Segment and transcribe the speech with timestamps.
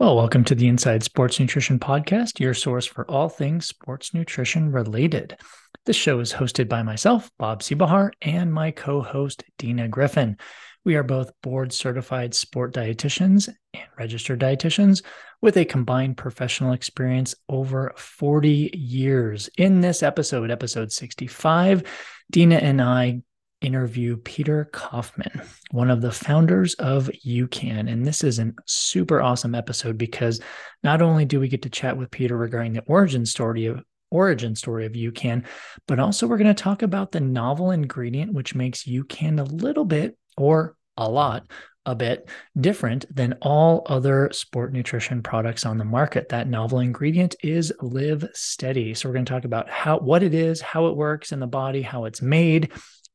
[0.00, 4.72] Well, welcome to the Inside Sports Nutrition Podcast, your source for all things sports nutrition
[4.72, 5.36] related.
[5.84, 10.38] This show is hosted by myself, Bob Seebohar, and my co host, Dina Griffin.
[10.86, 15.02] We are both board certified sport dietitians and registered dietitians
[15.42, 19.50] with a combined professional experience over 40 years.
[19.58, 21.82] In this episode, episode 65,
[22.30, 23.20] Dina and I
[23.60, 27.90] interview Peter Kaufman, one of the founders of UCAN.
[27.90, 30.40] And this is a super awesome episode because
[30.82, 34.56] not only do we get to chat with Peter regarding the origin story of origin
[34.56, 35.44] story of UCAN,
[35.86, 39.84] but also we're going to talk about the novel ingredient which makes UCAN a little
[39.84, 41.46] bit or a lot
[41.86, 42.28] a bit
[42.60, 46.28] different than all other sport nutrition products on the market.
[46.28, 48.96] That novel ingredient is LivSteady.
[48.96, 51.46] So we're going to talk about how what it is, how it works in the
[51.46, 52.70] body, how it's made,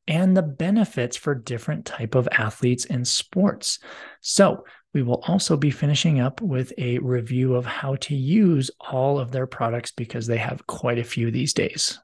[0.08, 3.78] and the benefits for different type of athletes and sports.
[4.20, 4.64] So
[4.94, 9.30] we will also be finishing up with a review of how to use all of
[9.30, 11.98] their products because they have quite a few these days.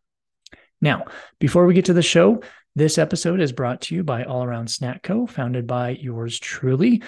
[0.80, 1.04] Now,
[1.38, 2.42] before we get to the show,
[2.74, 7.02] this episode is brought to you by All Around Snack Co., founded by yours truly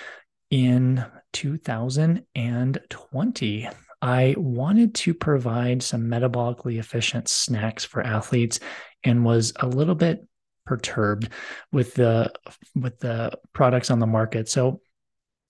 [0.51, 3.69] in 2020.
[4.03, 8.61] I wanted to provide some metabolically efficient snacks for athletes
[9.03, 10.27] and was a little bit
[10.67, 11.29] perturbed
[11.73, 12.33] with the
[12.75, 14.49] with the products on the market.
[14.49, 14.81] So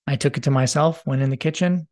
[0.07, 1.89] I took it to myself, went in the kitchen,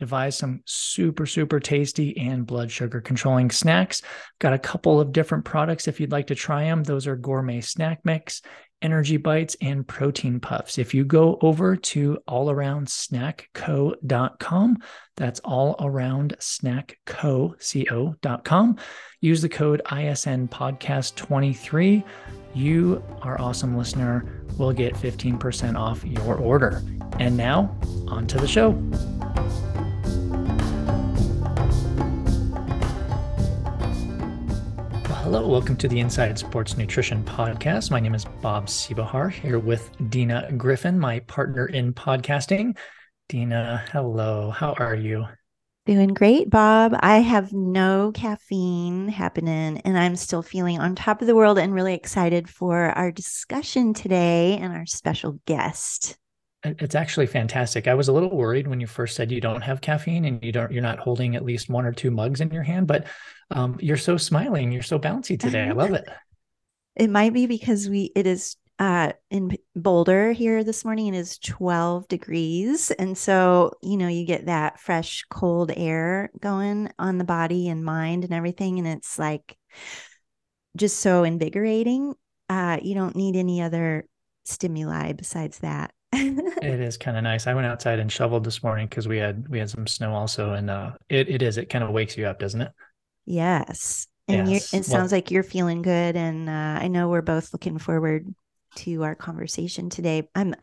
[0.00, 4.02] devised some super super tasty and blood sugar controlling snacks.
[4.38, 6.82] Got a couple of different products if you'd like to try them.
[6.82, 8.42] Those are gourmet snack mix,
[8.84, 10.78] energy bites and protein puffs.
[10.78, 14.78] If you go over to allaroundsnackco.com,
[15.16, 18.76] that's all around snackco.com.
[19.20, 22.04] Use the code ISN podcast 23
[22.54, 24.24] you, our awesome listener,
[24.58, 26.82] will get 15% off your order.
[27.18, 27.76] And now,
[28.08, 28.72] on to the show.
[35.24, 37.90] Hello, welcome to the Inside Sports Nutrition Podcast.
[37.90, 42.76] My name is Bob Seebohar here with Dina Griffin, my partner in podcasting.
[43.30, 45.24] Dina, hello, how are you?
[45.86, 46.94] Doing great, Bob.
[47.00, 51.72] I have no caffeine happening and I'm still feeling on top of the world and
[51.72, 56.18] really excited for our discussion today and our special guest.
[56.64, 57.86] It's actually fantastic.
[57.86, 60.50] I was a little worried when you first said you don't have caffeine and you
[60.50, 63.06] don't you're not holding at least one or two mugs in your hand, but
[63.50, 65.64] um, you're so smiling, you're so bouncy today.
[65.64, 66.08] I love it.
[66.96, 71.38] It might be because we it is uh, in Boulder here this morning it is
[71.38, 72.90] 12 degrees.
[72.90, 77.84] And so, you know, you get that fresh, cold air going on the body and
[77.84, 78.78] mind and everything.
[78.78, 79.56] And it's like
[80.76, 82.14] just so invigorating.
[82.48, 84.06] Uh, you don't need any other
[84.44, 85.93] stimuli besides that.
[86.14, 87.46] It is kind of nice.
[87.46, 90.52] I went outside and shoveled this morning because we had we had some snow also,
[90.52, 92.72] and uh, it it is it kind of wakes you up, doesn't it?
[93.26, 94.74] Yes, and yes.
[94.74, 98.34] it sounds well, like you're feeling good, and uh, I know we're both looking forward
[98.76, 100.28] to our conversation today.
[100.34, 100.54] I'm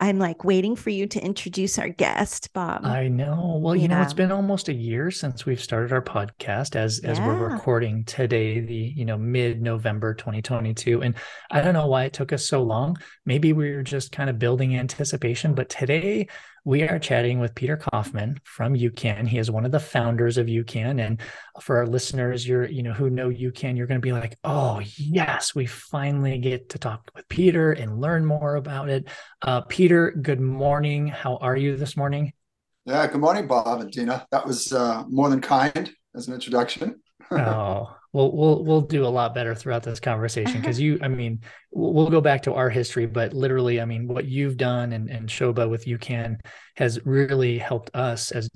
[0.00, 2.84] I'm like waiting for you to introduce our guest, Bob.
[2.84, 3.58] I know.
[3.62, 7.10] Well, you know, it's been almost a year since we've started our podcast as yeah.
[7.10, 11.02] as we're recording today, the you know, mid-November 2022.
[11.02, 11.14] And
[11.50, 12.96] I don't know why it took us so long.
[13.24, 16.28] Maybe we were just kind of building anticipation, but today
[16.64, 19.28] we are chatting with Peter Kaufman from UCAN.
[19.28, 20.98] He is one of the founders of UCAN.
[20.98, 21.20] And
[21.60, 24.80] for our listeners, you're, you know, who know UCAN, you're going to be like, oh,
[24.96, 29.08] yes, we finally get to talk with Peter and learn more about it.
[29.42, 31.06] Uh, Peter, good morning.
[31.06, 32.32] How are you this morning?
[32.86, 34.26] Yeah, good morning, Bob and Dina.
[34.30, 37.00] That was uh, more than kind as an introduction.
[37.30, 41.40] oh, we'll we'll we'll do a lot better throughout this conversation because you i mean
[41.72, 45.28] we'll, go back to our history but literally i mean what you've done and, and
[45.28, 46.36] shoba with UCAN
[46.76, 48.48] has really helped us as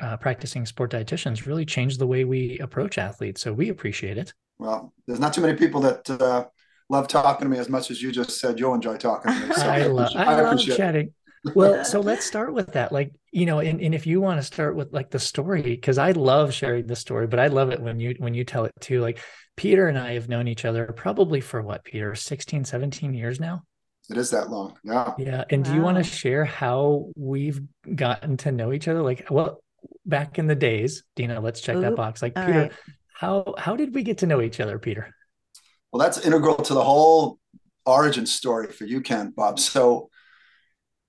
[0.00, 4.34] uh, practicing sport dietitians really change the way we approach athletes so we appreciate it.
[4.58, 6.46] Well there's not too many people that uh,
[6.90, 9.54] love talking to me as much as you just said you'll enjoy talking to me
[9.54, 11.12] so i, love I, I love chatting
[11.54, 14.42] well so let's start with that like you know and, and if you want to
[14.42, 17.80] start with like the story because i love sharing the story but i love it
[17.80, 19.20] when you when you tell it too like
[19.56, 23.62] peter and i have known each other probably for what peter 16 17 years now?
[24.08, 25.14] It is that long yeah.
[25.18, 25.72] Yeah and wow.
[25.72, 27.60] do you want to share how we've
[27.92, 29.02] gotten to know each other?
[29.02, 29.60] Like well
[30.04, 32.22] back in the days dina let's check Ooh, that box.
[32.22, 32.72] Like peter right.
[33.12, 35.12] how how did we get to know each other peter?
[35.90, 37.40] Well that's integral to the whole
[37.86, 39.58] origin story for UCAN, bob.
[39.58, 40.10] So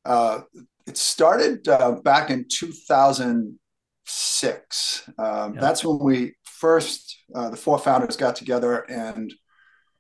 [0.08, 0.42] uh,
[0.88, 5.10] it started uh, back in 2006.
[5.20, 5.60] Um, yeah.
[5.60, 9.34] That's when we first, uh, the four founders got together and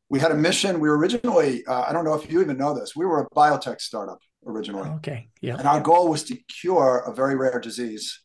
[0.09, 0.79] we had a mission.
[0.79, 3.29] We were originally, uh, I don't know if you even know this, we were a
[3.31, 4.89] biotech startup originally.
[4.91, 5.27] Okay.
[5.41, 5.57] Yeah.
[5.57, 8.21] And our goal was to cure a very rare disease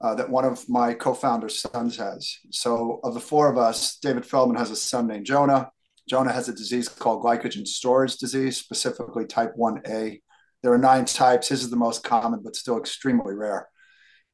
[0.00, 2.38] uh, that one of my co-founders' sons has.
[2.50, 5.70] So, of the four of us, David Feldman has a son named Jonah.
[6.08, 10.18] Jonah has a disease called glycogen storage disease, specifically type 1A.
[10.62, 11.48] There are nine types.
[11.48, 13.68] His is the most common, but still extremely rare.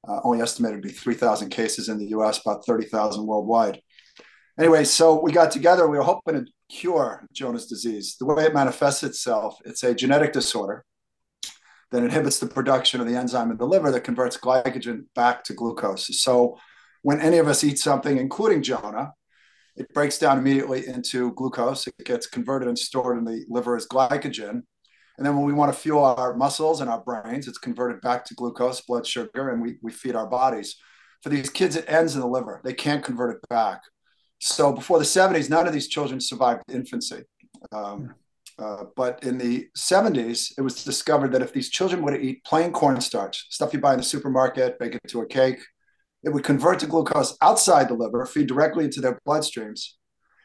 [0.06, 3.80] Uh, only estimated to be 3,000 cases in the US, about 30,000 worldwide.
[4.58, 5.88] Anyway, so we got together.
[5.88, 8.16] We were hoping to cure Jonah's disease.
[8.18, 10.84] The way it manifests itself, it's a genetic disorder
[11.90, 15.54] that inhibits the production of the enzyme in the liver that converts glycogen back to
[15.54, 16.20] glucose.
[16.20, 16.58] So
[17.02, 19.12] when any of us eat something, including Jonah,
[19.76, 21.86] it breaks down immediately into glucose.
[21.86, 24.62] It gets converted and stored in the liver as glycogen.
[25.18, 28.24] And then when we want to fuel our muscles and our brains, it's converted back
[28.26, 30.76] to glucose, blood sugar, and we, we feed our bodies.
[31.22, 32.60] For these kids, it ends in the liver.
[32.62, 33.82] They can't convert it back.
[34.38, 37.24] So before the 70s, none of these children survived infancy.
[37.72, 38.14] Um,
[38.60, 42.44] uh, but in the 70s, it was discovered that if these children were to eat
[42.44, 45.58] plain cornstarch, stuff you buy in the supermarket, bake it into a cake,
[46.22, 49.94] it would convert to glucose outside the liver, feed directly into their bloodstreams,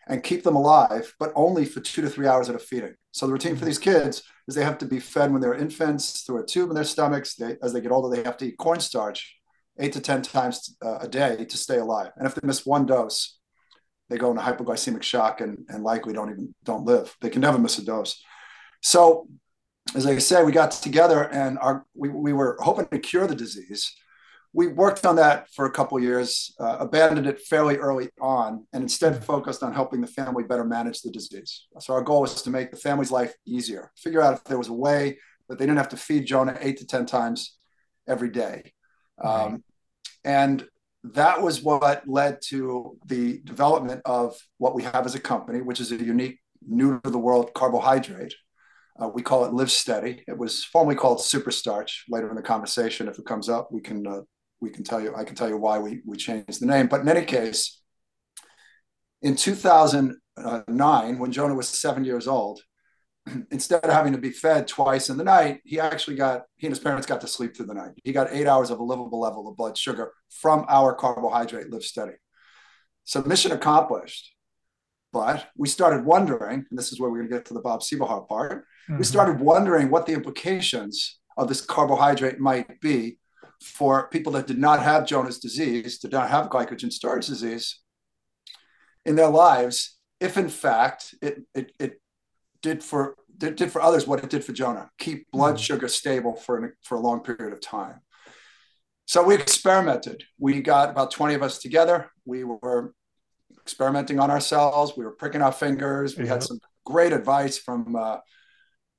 [0.08, 2.94] and keep them alive, but only for two to three hours at a feeding.
[3.12, 6.22] So the routine for these kids is they have to be fed when they're infants
[6.22, 7.36] through a tube in their stomachs.
[7.36, 9.38] They, as they get older, they have to eat cornstarch
[9.80, 12.12] eight to 10 times uh, a day to stay alive.
[12.18, 13.38] And if they miss one dose,
[14.10, 17.16] they go into hypoglycemic shock and, and likely don't even don't live.
[17.22, 18.22] They can never miss a dose.
[18.82, 19.28] So,
[19.96, 23.36] as I say, we got together and our we, we were hoping to cure the
[23.36, 23.96] disease.
[24.56, 28.84] We worked on that for a couple years, uh, abandoned it fairly early on, and
[28.84, 31.66] instead focused on helping the family better manage the disease.
[31.80, 34.70] So our goal was to make the family's life easier, figure out if there was
[34.70, 35.18] a way
[35.50, 37.58] that they didn't have to feed Jonah eight to ten times
[38.08, 38.74] every day.
[39.24, 39.64] Um,
[40.24, 40.66] and
[41.04, 45.80] that was what led to the development of what we have as a company, which
[45.80, 48.36] is a unique, new to the world carbohydrate.
[49.00, 50.22] Uh, we call it LivSteady.
[50.28, 52.04] It was formerly called Superstarch.
[52.08, 54.22] Later in the conversation, if it comes up, we can uh,
[54.64, 55.14] we can tell you.
[55.14, 56.88] I can tell you why we we changed the name.
[56.88, 57.82] But in any case,
[59.22, 62.62] in 2009, when Jonah was seven years old,
[63.52, 66.72] instead of having to be fed twice in the night, he actually got, he and
[66.72, 67.92] his parents got to sleep through the night.
[68.04, 72.16] He got eight hours of a livable level of blood sugar from our carbohydrate LivSteady.
[73.04, 74.34] So mission accomplished.
[75.12, 77.82] But we started wondering, and this is where we're going to get to the Bob
[77.82, 78.66] Seebohar part.
[78.90, 78.98] Mm-hmm.
[78.98, 83.20] We started wondering what the implications of this carbohydrate might be
[83.64, 87.80] for people that did not have Jonah's disease, did not have glycogen storage disease
[89.06, 92.02] in their lives, if in fact it, it, it
[92.62, 95.60] did for did, did for others what it did for Jonah keep blood mm.
[95.60, 98.00] sugar stable for an, for a long period of time.
[99.06, 100.24] So we experimented.
[100.40, 102.10] We got about 20 of us together.
[102.26, 102.94] We were
[103.62, 104.94] experimenting on ourselves.
[104.96, 106.18] We were pricking our fingers.
[106.18, 108.18] We had some great advice from uh,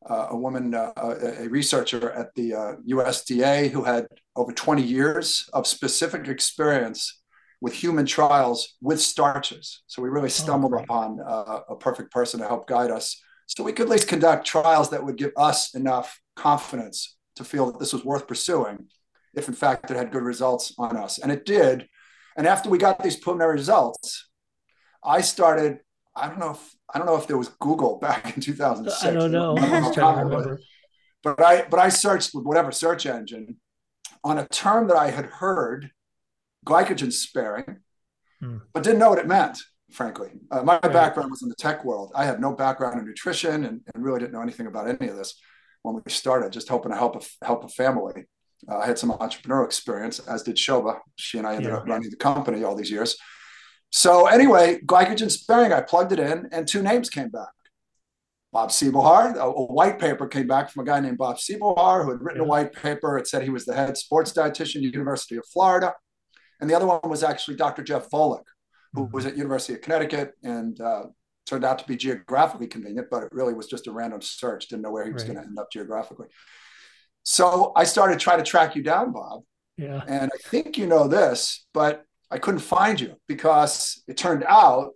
[0.09, 2.51] uh, a woman, uh, a researcher at the
[2.89, 4.07] USDA uh, who had
[4.37, 7.23] over 20 years of specific experience
[7.61, 9.83] with human trials with starches.
[9.87, 13.21] So we really oh, stumbled oh, upon uh, a perfect person to help guide us
[13.47, 17.71] so we could at least conduct trials that would give us enough confidence to feel
[17.71, 18.87] that this was worth pursuing
[19.35, 21.19] if in fact it had good results on us.
[21.19, 21.89] And it did.
[22.37, 24.29] And after we got these preliminary results,
[25.03, 25.79] I started,
[26.17, 29.05] I don't know if I don't know if there was Google back in 2006.
[29.05, 29.57] I don't know.
[29.57, 30.57] I
[31.23, 33.57] but I but I searched with whatever search engine
[34.23, 35.91] on a term that I had heard,
[36.67, 37.79] glycogen sparing,
[38.41, 38.59] hmm.
[38.73, 39.59] but didn't know what it meant
[39.95, 40.31] frankly.
[40.51, 40.93] Uh, my right.
[40.93, 42.13] background was in the tech world.
[42.15, 45.17] I have no background in nutrition and, and, really didn't know anything about any of
[45.17, 45.41] this
[45.83, 48.25] when we started, just hoping to help a, help a family.
[48.69, 50.99] Uh, I had some entrepreneurial experience, as did Shoba.
[51.17, 51.79] She and I ended yeah.
[51.79, 53.17] up running the company all these years.
[53.97, 57.53] So anyway, glycogen sparing, I plugged it in and two names came back.
[58.53, 62.11] Bob Seebohar, a, a, white paper came back from a guy named Bob Seebohar who
[62.11, 62.45] had written yeah.
[62.45, 63.17] a white paper.
[63.19, 65.95] It said he was the head sports dietitian at the University of Florida.
[66.61, 67.85] And the other one was actually Dr.
[67.85, 68.43] Jeff Volek,
[68.95, 71.05] who was at University of Connecticut and uh,
[71.47, 74.67] turned out to be geographically convenient, but it really was just a random search.
[74.67, 75.35] Didn't know where he was right.
[75.35, 76.27] going to end up geographically.
[77.23, 79.43] So I started trying to track you down, Bob.
[79.77, 80.03] Yeah.
[80.09, 84.93] And I think you know this, but I couldn't find you because it turned out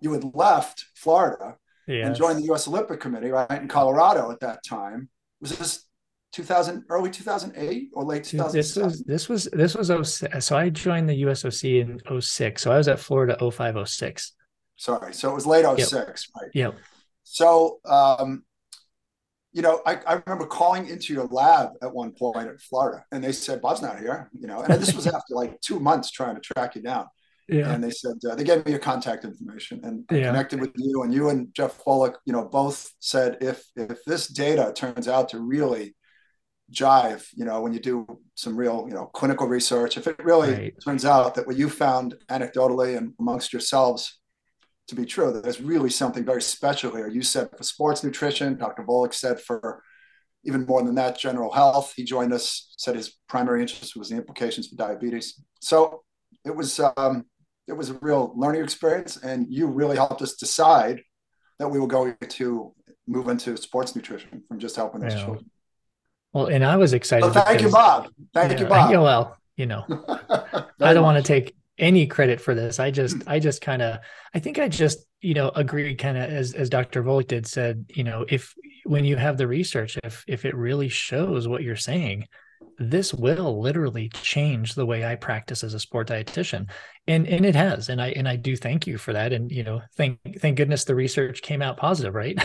[0.00, 1.56] you had left Florida
[1.86, 2.06] yes.
[2.06, 2.68] and joined the U.S.
[2.68, 5.08] Olympic Committee, right in Colorado at that time.
[5.40, 5.84] Was this
[6.32, 11.08] 2000 early 2008 or late 2007 this was this was this was so i joined
[11.08, 14.34] the usoc in 06 so i was at florida 0506
[14.76, 16.42] sorry so it was late 06 yep.
[16.42, 16.70] right yeah
[17.22, 18.44] so um
[19.58, 23.22] you know I, I remember calling into your lab at one point at florida and
[23.24, 26.36] they said bob's not here you know and this was after like two months trying
[26.36, 27.06] to track you down
[27.50, 27.72] yeah.
[27.72, 30.26] And they said uh, they gave me your contact information and yeah.
[30.26, 31.02] connected with you.
[31.02, 35.30] And you and Jeff Volek, you know, both said if if this data turns out
[35.30, 35.96] to really
[36.70, 39.96] jive, you know, when you do some real, you know, clinical research.
[39.96, 40.74] If it really right.
[40.84, 44.18] turns out that what you found anecdotally and amongst yourselves
[44.88, 47.08] to be true, that there's really something very special here.
[47.08, 48.82] You said for sports nutrition, Dr.
[48.82, 49.82] Volek said for
[50.44, 51.92] even more than that, general health.
[51.94, 55.42] He joined us, said his primary interest was the implications for diabetes.
[55.60, 56.02] So
[56.44, 57.26] it was um,
[57.66, 61.02] it was a real learning experience, and you really helped us decide
[61.58, 62.72] that we were going to
[63.06, 65.24] move into sports nutrition from just helping those yeah.
[65.24, 65.50] children.
[66.32, 67.32] Well, and I was excited.
[67.32, 68.08] Thank because, you, Bob.
[68.32, 68.90] Thank you, you know, Bob.
[68.90, 69.84] Yeah, well, you know,
[70.80, 72.78] I don't want to take any credit for this.
[72.78, 73.24] I just, mm.
[73.26, 73.98] I just kind of,
[74.34, 77.02] I think I just, you know, agree kind of as as Dr.
[77.02, 78.54] Volek did said, you know, if
[78.84, 82.26] when you have the research, if if it really shows what you're saying,
[82.78, 86.70] this will literally change the way I practice as a sport dietitian.
[87.06, 87.88] And and it has.
[87.88, 89.32] And I and I do thank you for that.
[89.32, 92.38] And you know, thank thank goodness the research came out positive, right?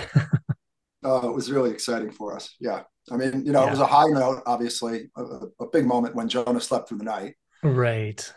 [1.03, 2.55] oh, it was really exciting for us.
[2.59, 2.83] Yeah.
[3.11, 3.67] I mean, you know, yeah.
[3.67, 5.23] it was a high note, obviously, a,
[5.59, 7.35] a big moment when Jonah slept through the night.
[7.61, 8.33] Right.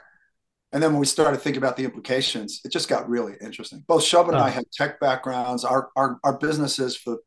[0.73, 3.85] And then when we started thinking about the implications, it just got really interesting.
[3.87, 4.40] Both Shub and oh.
[4.40, 5.64] I had tech backgrounds.
[5.64, 7.18] Our, our, our businesses for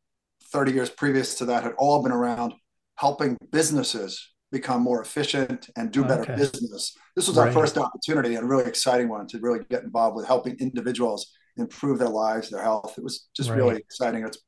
[0.51, 2.53] 30 years previous to that had all been around
[2.95, 6.35] helping businesses become more efficient and do better okay.
[6.35, 6.95] business.
[7.15, 7.47] This was right.
[7.47, 11.31] our first opportunity and a really exciting one to really get involved with helping individuals
[11.55, 12.95] improve their lives, their health.
[12.97, 13.57] It was just right.
[13.57, 14.25] really exciting.
[14.25, 14.39] It's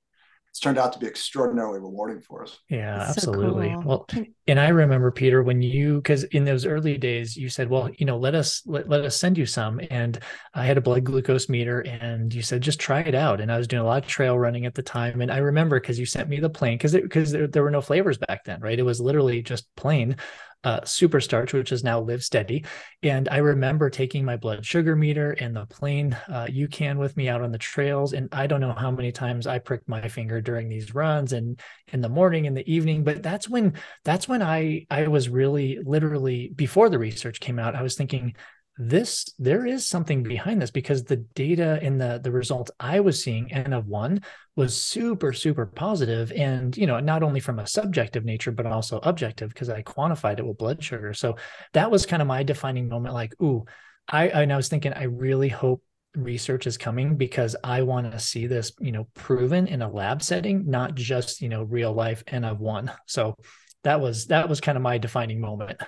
[0.52, 2.60] it's turned out to be extraordinarily rewarding for us.
[2.70, 3.70] Yeah, That's absolutely.
[3.70, 4.06] So cool.
[4.14, 7.90] Well, and I remember Peter when you because in those early days you said, well,
[7.98, 10.20] you know, let us let, let us send you some, and
[10.54, 13.40] I had a blood glucose meter, and you said just try it out.
[13.40, 15.80] And I was doing a lot of trail running at the time, and I remember
[15.80, 18.60] because you sent me the plain because because there, there were no flavors back then,
[18.60, 18.78] right?
[18.78, 20.18] It was literally just plain
[20.64, 22.66] uh, super starch, which is now LivSteady.
[23.04, 27.30] And I remember taking my blood sugar meter and the plain uh, UCAN with me
[27.30, 28.14] out on the trails.
[28.14, 31.60] And I don't know how many times I pricked my finger during these runs and
[31.92, 33.04] in the morning, in the evening.
[33.04, 37.76] But that's when that's when I I was really literally before the research came out,
[37.76, 38.36] I was thinking
[38.78, 43.22] this there is something behind this because the data and the the results i was
[43.22, 44.22] seeing n of one
[44.56, 46.32] was super super positive.
[46.32, 50.40] And you know not only from a subjective nature but also objective because i quantified
[50.40, 51.14] it with blood sugar.
[51.14, 51.38] So
[51.74, 53.66] that was kind of my defining moment like ooh
[54.08, 55.84] i and i was thinking i really hope
[56.16, 60.22] research is coming because i want to see this you know proven in a lab
[60.22, 62.92] setting not just you know real life n of one.
[63.06, 63.36] So
[63.84, 65.82] that was that was kind of my defining moment.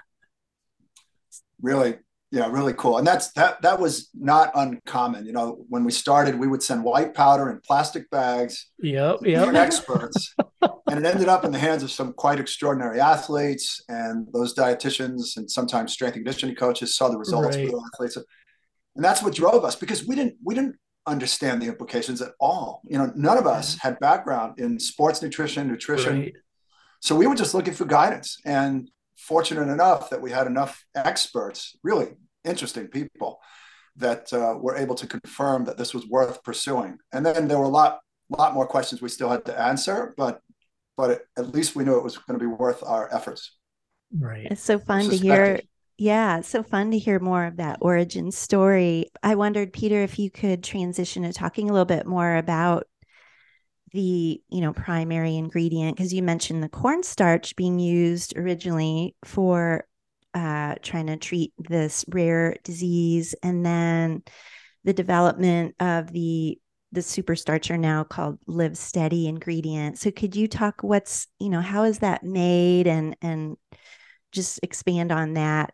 [1.61, 1.97] Really
[2.33, 2.97] yeah, really cool.
[2.97, 5.27] And that's that that was not uncommon.
[5.27, 8.71] You know, when we started, we would send white powder in plastic bags.
[8.79, 9.53] Yep, yep.
[9.53, 10.33] Experts.
[10.63, 15.37] and it ended up in the hands of some quite extraordinary athletes and those dietitians
[15.37, 17.69] and sometimes strength and conditioning coaches saw the results right.
[17.69, 18.17] for the athletes.
[18.95, 22.81] And that's what drove us because we didn't we didn't understand the implications at all.
[22.85, 26.21] You know, none of us had background in sports nutrition, nutrition.
[26.21, 26.33] Right.
[26.99, 28.39] So we were just looking for guidance.
[28.43, 28.89] And
[29.23, 32.07] fortunate enough that we had enough experts, really
[32.43, 33.39] interesting people,
[33.95, 36.97] that uh, were able to confirm that this was worth pursuing.
[37.11, 40.41] And then there were a lot, lot more questions we still had to answer, but
[40.95, 43.57] but it, at least we knew it was going to be worth our efforts.
[44.15, 44.47] Right.
[44.49, 45.59] It's so fun to hear.
[45.97, 49.11] Yeah, it's so fun to hear more of that origin story.
[49.21, 52.87] I wondered, Peter, if you could transition to talking a little bit more about
[53.91, 59.85] the you know primary ingredient because you mentioned the cornstarch being used originally for
[60.33, 64.23] uh, trying to treat this rare disease and then
[64.83, 66.59] the development of the
[66.91, 71.61] the super starch are now called LivSteady ingredient so could you talk what's you know
[71.61, 73.57] how is that made and and
[74.31, 75.73] just expand on that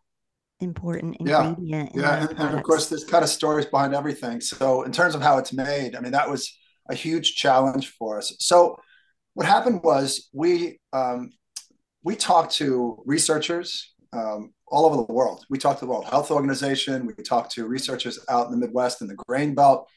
[0.61, 2.27] important ingredient yeah, yeah.
[2.29, 5.37] And, and, of course there's kind of stories behind everything so in terms of how
[5.37, 6.53] it's made i mean that was
[6.89, 8.35] a huge challenge for us.
[8.39, 8.77] So
[9.35, 11.31] what happened was we um,
[12.03, 15.45] we talked to researchers um, all over the world.
[15.49, 17.05] We talked to the World Health Organization.
[17.05, 19.87] We talked to researchers out in the Midwest and the Grain Belt,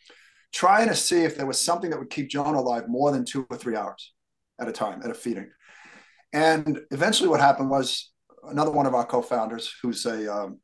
[0.53, 3.47] trying to see if there was something that would keep Jonah alive more than two
[3.51, 4.13] or three hours
[4.61, 5.51] at a time at a feeding.
[6.33, 8.13] And eventually, what happened was
[8.45, 10.61] another one of our co-founders, who's a um,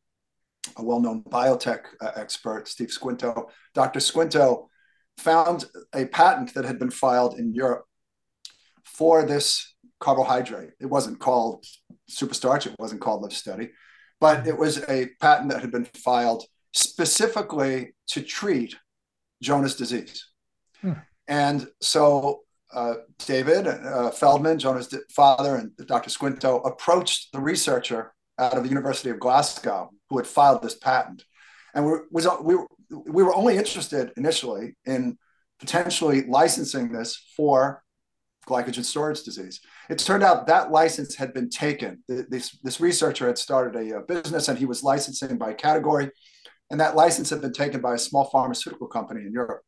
[0.76, 3.48] a well-known biotech uh, expert, Steve Squinto.
[3.74, 4.00] Dr.
[4.00, 4.68] Squinto
[5.16, 5.64] found
[5.94, 7.84] a patent that had been filed in Europe
[8.84, 9.67] for this
[10.00, 10.70] carbohydrate.
[10.80, 11.64] It wasn't called
[12.10, 13.70] superstarch, it wasn't called LivSteady,
[14.20, 18.76] but it was a patent that had been filed specifically to treat
[19.42, 20.28] Jonah's disease.
[20.80, 20.92] Hmm.
[21.26, 22.40] And so
[22.72, 22.94] uh,
[23.26, 26.10] David uh, Feldman, Jonah's father, and Dr.
[26.10, 31.24] Squinto approached the researcher out of the University of Glasgow who had filed this patent.
[31.74, 32.56] And we, was, we,
[32.90, 35.18] we were only interested initially in
[35.60, 37.82] potentially licensing this for
[38.48, 39.60] glycogen storage disease.
[39.90, 41.90] It turned out that license had been taken.
[42.08, 46.10] This, this researcher had started a, a business and he was licensing by category,
[46.70, 49.62] and that license had been taken by a small pharmaceutical company in Europe.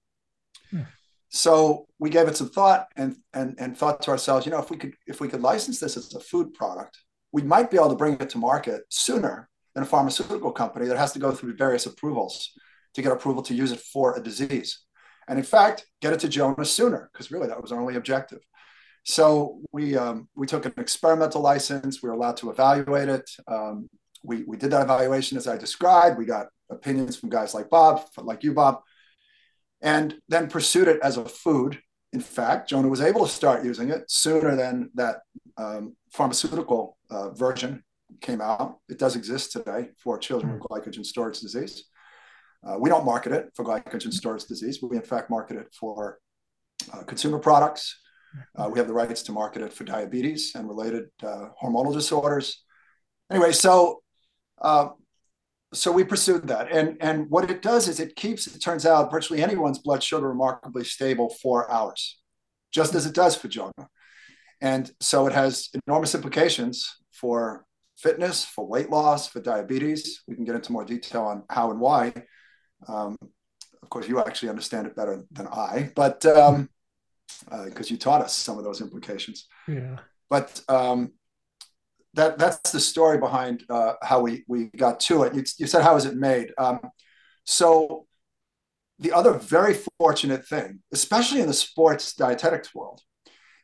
[0.71, 0.83] Hmm.
[1.29, 4.71] So we gave it some thought and, and, and thought to ourselves, you know, if
[4.71, 6.99] we could if we could license this as a food product,
[7.33, 10.99] we might be able to bring it to market sooner than a pharmaceutical company that
[10.99, 12.51] has to go through various approvals
[12.95, 14.71] to get approval to use it for a disease.
[15.29, 18.41] And in fact, get it to Jonah sooner, because really that was our only objective.
[19.05, 22.03] So we um, we took an experimental license.
[22.03, 23.31] We were allowed to evaluate it.
[23.49, 23.89] Um,
[24.23, 26.19] we we did that evaluation as I described.
[26.19, 28.81] We got opinions from guys like Bob, like you, Bob,
[29.81, 31.81] and then pursued it as a food.
[32.13, 35.19] In fact, Jonah was able to start using it sooner than that
[35.57, 37.83] um, pharmaceutical uh, version
[38.21, 38.79] came out.
[38.89, 41.85] It does exist today for children with glycogen storage disease.
[42.67, 44.81] Uh, we don't market it for glycogen storage disease.
[44.83, 46.19] We, in fact, market it for
[46.93, 47.97] uh, consumer products
[48.57, 52.63] uh, we have the rights to market it for diabetes and related uh, hormonal disorders.
[53.31, 54.03] Anyway, so
[54.61, 54.89] uh,
[55.73, 58.47] so we pursued that, and and what it does is it keeps.
[58.47, 62.19] It turns out virtually anyone's blood sugar remarkably stable for hours,
[62.73, 63.89] just as it does for Jonah,
[64.61, 67.65] and so it has enormous implications for
[67.97, 70.23] fitness, for weight loss, for diabetes.
[70.27, 72.15] We can get into more detail on how and why.
[72.89, 73.17] Um,
[73.83, 76.69] of course, you actually understand it better than I, but um,
[77.65, 79.47] because uh, you taught us some of those implications.
[79.67, 79.97] Yeah.
[80.29, 81.13] But um,
[82.15, 85.35] that that's the story behind uh, how we we got to it.
[85.35, 86.53] You, you said how is it made?
[86.59, 86.81] Um,
[87.45, 88.07] so
[88.99, 93.01] the other very fortunate thing, especially in the sports dietetics world,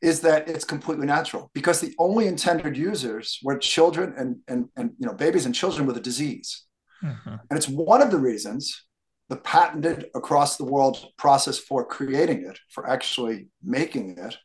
[0.03, 4.93] is that it's completely natural because the only intended users were children and and and
[4.99, 6.65] you know babies and children with a disease.
[7.03, 7.35] Mm-hmm.
[7.51, 8.86] And it's one of the reasons
[9.29, 14.37] the patented across the world process for creating it, for actually making it,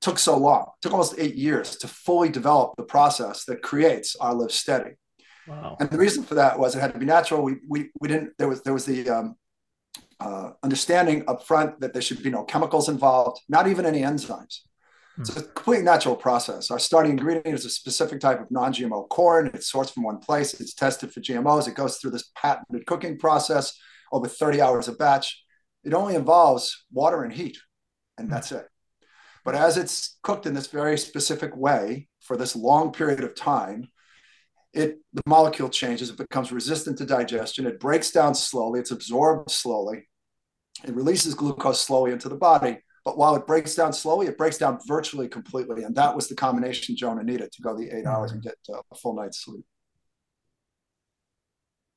[0.00, 0.62] took so long.
[0.62, 4.94] It took almost eight years to fully develop the process that creates our LivSteady.
[5.48, 5.76] Wow.
[5.80, 7.42] And the reason for that was it had to be natural.
[7.42, 9.36] We, we, we didn't, there was, there was the um,
[10.20, 14.60] uh, understanding up front that there should be no chemicals involved, not even any enzymes.
[15.16, 15.22] Hmm.
[15.22, 16.70] It's a completely natural process.
[16.70, 19.50] Our starting ingredient is a specific type of non GMO corn.
[19.54, 21.68] It's sourced from one place, it's tested for GMOs.
[21.68, 23.78] It goes through this patented cooking process
[24.12, 25.42] over 30 hours a batch.
[25.84, 27.58] It only involves water and heat,
[28.18, 28.34] and hmm.
[28.34, 28.66] that's it.
[29.44, 33.88] But as it's cooked in this very specific way for this long period of time,
[34.74, 39.50] it the molecule changes, it becomes resistant to digestion, it breaks down slowly, it's absorbed
[39.50, 40.08] slowly,
[40.84, 44.58] it releases glucose slowly into the body but while it breaks down slowly, it breaks
[44.58, 45.84] down virtually completely.
[45.84, 48.80] And that was the combination Jonah needed to go the 8 hours and get uh,
[48.90, 49.64] a full night's sleep.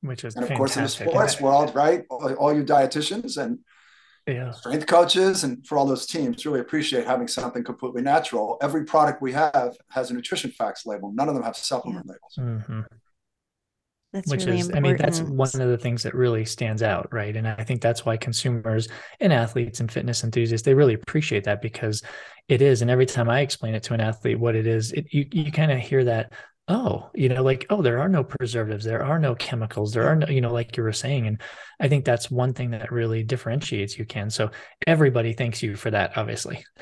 [0.02, 2.04] Which is and of course in the sports world, right?
[2.08, 3.58] All, all you dietitians and
[4.28, 4.52] yeah.
[4.52, 8.56] strength coaches and for all those teams really appreciate having something completely natural.
[8.62, 11.12] Every product we have has a nutrition facts label.
[11.12, 12.36] None of them have supplement labels.
[12.38, 12.82] Mm-hmm.
[14.12, 14.86] That's which really is important.
[14.86, 17.36] i mean that's one of the things that really stands out right?
[17.36, 18.88] And i think that's why consumers
[19.20, 22.02] and athletes and fitness enthusiasts they really appreciate that because
[22.48, 22.82] it is.
[22.82, 25.52] And every time i explain it to an athlete what it is it, you, you
[25.52, 26.32] kind of hear that
[26.68, 30.14] oh you know like oh there are no preservatives there are no chemicals there are
[30.14, 31.26] no you know like you were saying.
[31.26, 31.40] And
[31.80, 34.30] i think that's one thing that really differentiates UCAN.
[34.32, 34.50] So
[34.86, 36.64] everybody thanks you for that obviously.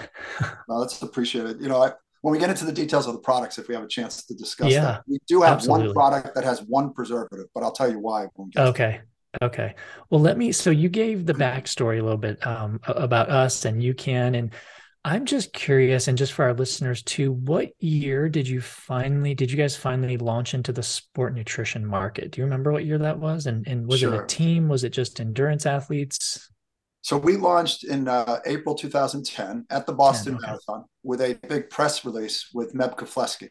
[0.68, 1.60] Well that's appreciated.
[1.60, 3.84] You know I, when we get into the details of the products, if we have
[3.84, 5.88] a chance to discuss yeah, that, we do have absolutely.
[5.88, 8.26] one product that has one preservative, but I'll tell you why.
[8.56, 9.00] okay.
[9.42, 9.74] Okay.
[10.10, 10.52] Well, let me.
[10.52, 14.36] So you gave the backstory a little bit um, about us and UCAN.
[14.36, 14.52] and
[15.04, 19.34] I'm just curious, and just for our listeners too, what year did you finally?
[19.34, 22.32] Did you guys finally launch into the sport nutrition market?
[22.32, 23.46] Do you remember what year that was?
[23.46, 24.14] And and was sure.
[24.14, 24.68] it a team?
[24.68, 26.50] Was it just endurance athletes?
[27.02, 30.46] So we launched in uh, April 2010 at the Boston okay.
[30.46, 33.50] Marathon with a big press release with Meb Keflezighi.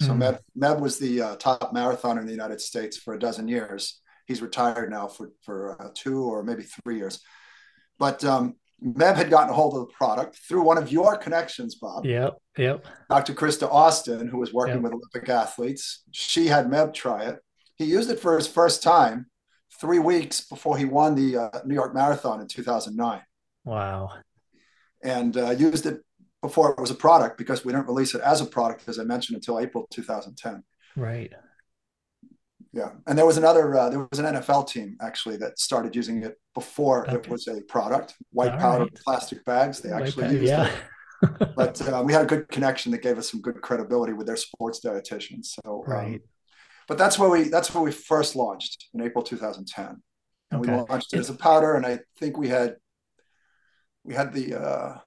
[0.00, 0.18] So mm.
[0.18, 4.00] Meb, Meb was the uh, top marathoner in the United States for a dozen years.
[4.26, 7.20] He's retired now for, for uh, two or maybe three years.
[7.98, 11.76] But um, Meb had gotten a hold of the product through one of your connections,
[11.76, 12.04] Bob.
[12.04, 12.86] Yep, yep.
[13.08, 13.34] Dr.
[13.34, 14.82] Krista Austin, who was working yep.
[14.82, 16.02] with Olympic athletes.
[16.10, 17.38] She had Meb try it.
[17.76, 19.26] He used it for his first time
[19.80, 23.20] three weeks before he won the uh, New York Marathon in 2009.
[23.64, 24.12] Wow.
[25.02, 26.00] And uh, used it
[26.42, 29.04] before it was a product because we didn't release it as a product, as I
[29.04, 30.62] mentioned, until April 2010.
[30.96, 31.32] Right.
[32.72, 32.90] Yeah.
[33.06, 36.36] And there was another, uh, there was an NFL team actually that started using it
[36.54, 37.16] before okay.
[37.16, 38.14] it was a product.
[38.32, 38.94] White All powder right.
[38.94, 39.80] plastic bags.
[39.80, 40.66] They actually used yeah.
[40.66, 40.74] it.
[41.56, 44.36] but uh, we had a good connection that gave us some good credibility with their
[44.36, 45.56] sports dietitians.
[45.64, 46.14] So, um, right.
[46.14, 46.20] Um,
[46.88, 50.02] but that's where we that's where we first launched in April 2010,
[50.50, 50.72] and okay.
[50.72, 51.74] we launched it as a powder.
[51.74, 52.76] And I think we had
[54.04, 54.98] we had the uh,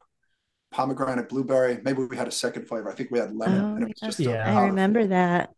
[0.71, 1.79] pomegranate blueberry.
[1.83, 2.89] Maybe we had a second flavor.
[2.91, 4.07] I think we had lemon, Oh, and it was yeah.
[4.07, 4.59] just Yeah.
[4.59, 5.51] I remember that.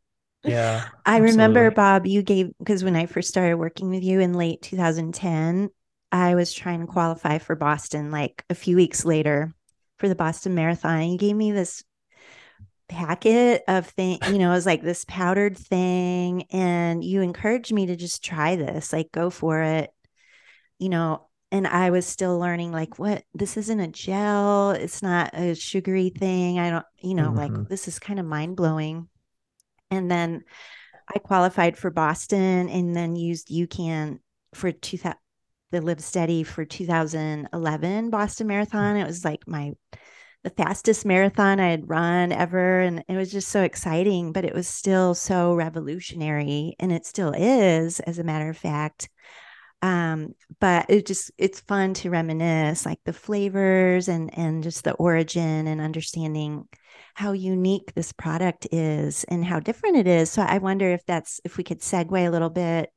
[0.44, 0.88] Yeah.
[1.06, 1.72] I remember.
[1.72, 5.70] Bob, you gave because when I first started working with you in late 2010,
[6.12, 9.54] I was trying to qualify for Boston like a few weeks later
[9.98, 11.00] for the Boston Marathon.
[11.00, 11.84] And you gave me this
[12.92, 16.44] packet of thing, you know, it was like this powdered thing.
[16.52, 19.92] And you encouraged me to just try this, like go for it,
[20.78, 21.28] you know.
[21.54, 26.10] And I was still learning, like, what this isn't a gel, it's not a sugary
[26.10, 26.60] thing.
[26.60, 27.68] I don't, you know, like Mhm.
[27.68, 29.10] this is kind of mind blowing.
[29.90, 30.44] And then
[31.14, 34.20] I qualified for Boston and then used UCAN
[34.54, 35.18] for 2000,
[35.72, 38.96] the LivSteady for 2011 Boston Marathon.
[38.96, 39.74] It was like my
[40.44, 44.32] the fastest marathon I had run ever, and it was just so exciting.
[44.32, 49.10] But it was still so revolutionary, and it still is, as a matter of fact.
[49.84, 54.94] Um, but it just it's fun to reminisce, like the flavors and and just the
[54.94, 56.68] origin and understanding
[57.16, 60.32] how unique this product is and how different it is.
[60.32, 62.92] So I wonder if that's if we could segue a little bit,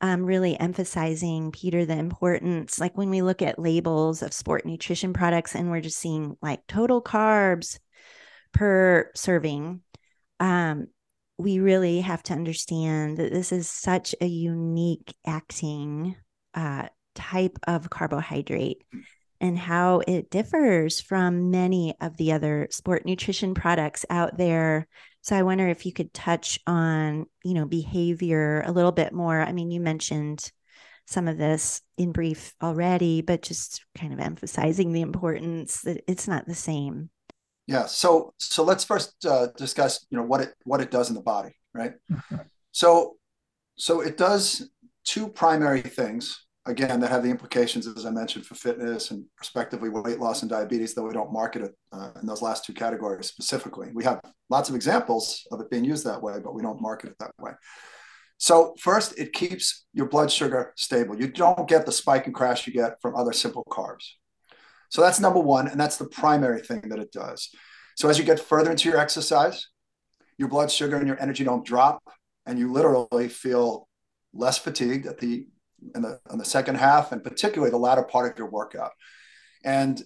[0.00, 5.12] um, really emphasizing Peter the importance, like when we look at labels of sport nutrition
[5.12, 7.78] products and we're just seeing like total carbs
[8.52, 9.80] per serving.
[10.38, 10.88] Um,
[11.38, 16.16] we really have to understand that this is such a unique acting
[16.54, 18.84] uh, type of carbohydrate
[19.40, 24.86] and how it differs from many of the other sport nutrition products out there.
[25.22, 29.40] So I wonder if you could touch on, you know, behavior a little bit more.
[29.40, 30.50] I mean, you mentioned
[31.06, 36.28] some of this in brief already, but just kind of emphasizing the importance that it's
[36.28, 37.10] not the same.
[37.66, 37.86] Yeah.
[37.86, 41.22] So so let's first uh, discuss you know what it what it does in the
[41.22, 41.94] body, right?
[42.10, 42.44] Mhm.
[42.70, 43.16] So
[43.76, 44.68] so it does
[45.04, 49.88] two primary things again that have the implications as I mentioned for fitness and respectively
[49.88, 50.94] weight loss and diabetes.
[50.94, 54.68] Though we don't market it uh, in those last two categories specifically, we have lots
[54.68, 57.52] of examples of it being used that way, but we don't market it that way.
[58.38, 61.18] So first, it keeps your blood sugar stable.
[61.18, 64.10] You don't get the spike and crash you get from other simple carbs.
[64.90, 67.50] So that's number one, and that's the primary thing that it does.
[67.96, 69.68] So as you get further into your exercise,
[70.36, 72.02] your blood sugar and your energy don't drop,
[72.44, 73.88] and you literally feel
[74.34, 75.46] less fatigued at the
[75.94, 78.92] in the in the second half, and particularly the latter part of your workout.
[79.64, 80.00] And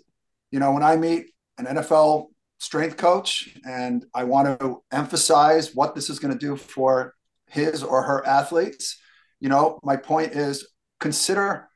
[0.50, 1.26] you know, when I meet
[1.58, 2.28] an NFL
[2.58, 7.14] strength coach and I want to emphasize what this is going to do for
[7.48, 8.98] his or her athletes,
[9.40, 11.68] you know, my point is consider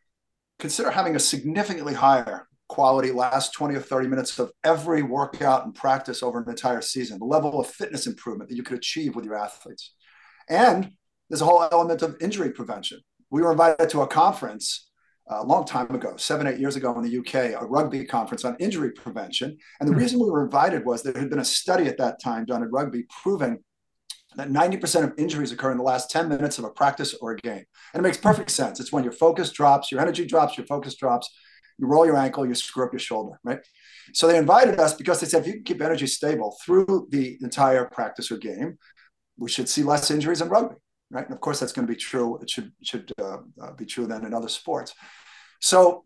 [0.59, 5.75] consider having a significantly higher quality last 20 or 30 minutes of every workout and
[5.75, 9.25] practice over an entire season, the level of fitness improvement that you could achieve with
[9.25, 9.95] your athletes.
[10.49, 10.93] And
[11.29, 13.01] there's a whole element of injury prevention.
[13.35, 14.89] We were invited to a conference
[15.29, 18.45] uh, a long time ago, seven, eight years ago in the UK, a rugby conference
[18.45, 19.59] on injury prevention.
[19.81, 19.99] And the hmm.
[19.99, 22.71] reason we were invited was there had been a study at that time done in
[22.71, 23.59] rugby proving
[24.37, 27.37] that 90% of injuries occur in the last 10 minutes of a practice or a
[27.39, 27.65] game.
[27.93, 28.79] And it makes perfect sense.
[28.79, 31.29] It's when your focus drops, your energy drops, your focus drops,
[31.77, 33.59] you roll your ankle, you screw up your shoulder, right?
[34.13, 37.37] So they invited us because they said if you can keep energy stable through the
[37.41, 38.79] entire practice or game,
[39.37, 40.77] we should see less injuries in rugby,
[41.15, 41.25] right?
[41.25, 42.39] And of course, that's going to be true.
[42.43, 44.95] It should should uh, uh, be true then in other sports.
[45.61, 46.05] So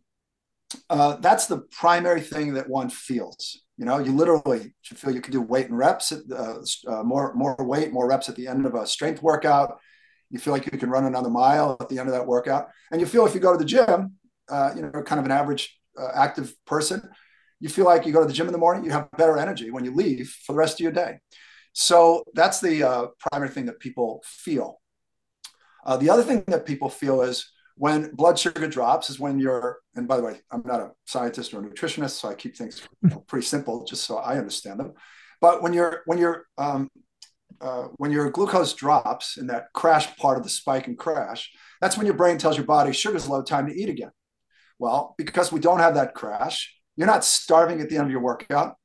[0.91, 3.63] uh, that's the primary thing that one feels.
[3.79, 7.33] You know, you literally should feel you can do weight and reps, uh, uh, more
[7.35, 9.79] more weight, more reps at the end of a strength workout.
[10.31, 13.01] You feel like you can run another mile at the end of that workout, and
[13.01, 14.19] you feel if you go to the gym,
[14.51, 15.75] uh, you know, kind of an average
[16.15, 17.03] active person,
[17.59, 19.71] you feel like you go to the gym in the morning, you have better energy
[19.71, 21.19] when you leave for the rest of your day.
[21.73, 24.81] So that's the primary thing that people feel.
[25.89, 29.79] Uh, the other thing that people feel is when blood sugar drops is when you're,
[29.95, 32.87] and by the way, I'm not a scientist or a nutritionist, so I keep things
[33.27, 34.93] pretty simple just so I understand them.
[35.41, 36.91] But when you're when you're um,
[37.63, 41.97] uh, when your glucose drops in that crash part of the spike and crash, that's
[41.97, 44.11] when your brain tells your body sugar's low, time to eat again.
[44.79, 48.21] Well, because we don't have that crash, you're not starving at the end of your
[48.21, 48.77] workout.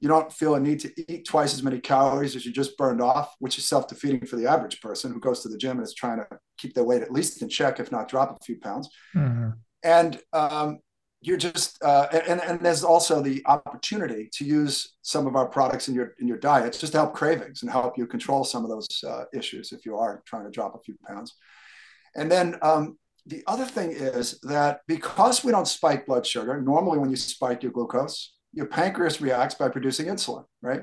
[0.00, 3.00] You don't feel a need to eat twice as many calories as you just burned
[3.00, 5.86] off, which is self defeating for the average person who goes to the gym and
[5.86, 6.26] is trying to
[6.58, 8.88] keep their weight at least in check, if not drop a few pounds.
[9.14, 9.54] Mhm.
[9.82, 10.78] And um,
[11.22, 15.88] you're just, uh, and, and there's also the opportunity to use some of our products
[15.88, 18.70] in your in your diet just to help cravings and help you control some of
[18.70, 21.34] those uh, issues if you are trying to drop a few pounds.
[22.14, 26.98] And then um, the other thing is that because we don't spike blood sugar, normally
[26.98, 30.82] when you spike your glucose, your pancreas reacts by producing insulin, right?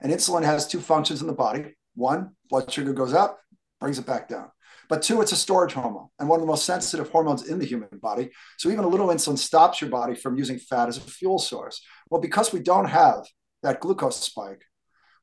[0.00, 1.74] And insulin has two functions in the body.
[1.94, 3.40] One, blood sugar goes up,
[3.80, 4.50] brings it back down.
[4.88, 7.66] But two, it's a storage hormone and one of the most sensitive hormones in the
[7.66, 8.30] human body.
[8.58, 11.82] So even a little insulin stops your body from using fat as a fuel source.
[12.10, 13.26] Well, because we don't have
[13.62, 14.62] that glucose spike,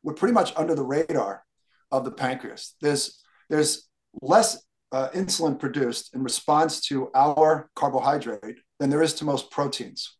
[0.03, 1.43] we're pretty much under the radar
[1.91, 2.75] of the pancreas.
[2.81, 3.87] There's there's
[4.21, 10.18] less uh, insulin produced in response to our carbohydrate than there is to most proteins.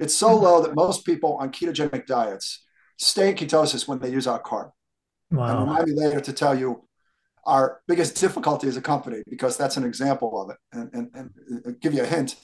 [0.00, 2.64] It's so low that most people on ketogenic diets
[2.96, 4.70] stay in ketosis when they use our carb.
[5.30, 5.50] Wow.
[5.50, 6.88] And remind me later to tell you
[7.44, 10.56] our biggest difficulty as a company because that's an example of it.
[10.72, 11.30] And, and,
[11.64, 12.36] and give you a hint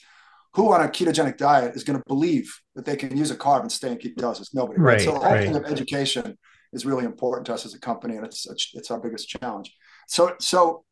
[0.57, 3.61] who on a ketogenic diet is going to believe that they can use a carb
[3.61, 4.55] and stay in ketosis?
[4.55, 4.81] Nobody.
[4.81, 4.95] Right.
[4.95, 5.01] right?
[5.03, 5.47] So the whole right.
[5.47, 6.39] thing of education
[6.73, 9.75] is really important to us as a company, and it's it's our biggest challenge.
[10.09, 10.85] So so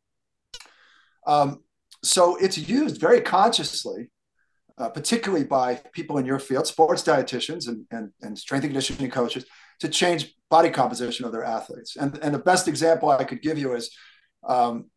[1.25, 1.63] um,
[2.03, 4.09] so it's used very consciously,
[4.77, 9.11] uh, particularly by people in your field, sports dietitians and, and, and strength and conditioning
[9.11, 9.45] coaches,
[9.79, 11.95] to change body composition of their athletes.
[11.95, 13.95] And, and the best example I could give you is
[14.47, 14.89] um,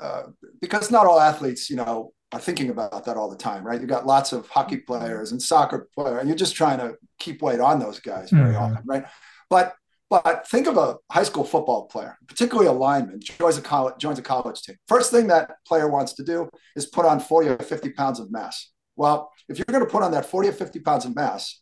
[0.00, 0.24] uh,
[0.60, 3.80] because not all athletes, you know, are thinking about that all the time, right?
[3.80, 7.42] You've got lots of hockey players and soccer players, and you're just trying to keep
[7.42, 8.62] weight on those guys very mm-hmm.
[8.62, 9.04] often, right?
[9.48, 9.74] But
[10.10, 14.18] but think of a high school football player, particularly a lineman, joins a college, joins
[14.18, 14.76] a college team.
[14.86, 18.30] First thing that player wants to do is put on 40 or 50 pounds of
[18.30, 18.70] mass.
[18.96, 21.60] Well, if you're going to put on that 40 or 50 pounds of mass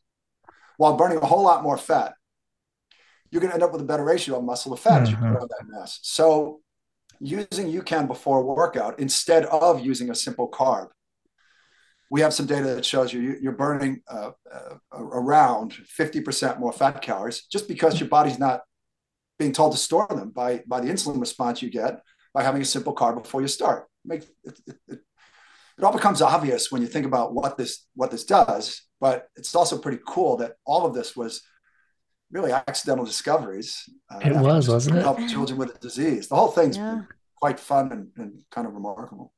[0.77, 2.15] while burning a whole lot more fat,
[3.31, 5.03] you're going to end up with a better ratio of muscle to fat mm-hmm.
[5.03, 5.37] as you put mm-hmm.
[5.37, 5.99] on that mass.
[6.03, 6.61] So
[7.21, 10.89] using UCAN before a workout instead of using a simple carb.
[12.11, 17.01] We have some data that shows you you're burning uh, uh, around 50% more fat
[17.01, 18.63] calories just because your body's not
[19.39, 22.03] being told to store them by, by the insulin response you get
[22.35, 23.87] by having a simple carb before you start.
[24.05, 24.99] Make, it, it, it,
[25.83, 29.53] it all becomes obvious when you think about what this what this does, but it's
[29.57, 31.43] also pretty cool that all of this was
[32.31, 33.89] really accidental discoveries.
[34.09, 35.03] Uh, it was, wasn't it?
[35.03, 36.29] Help children with a disease.
[36.29, 37.03] The whole thing's yeah.
[37.35, 39.33] quite fun and, and kind of remarkable.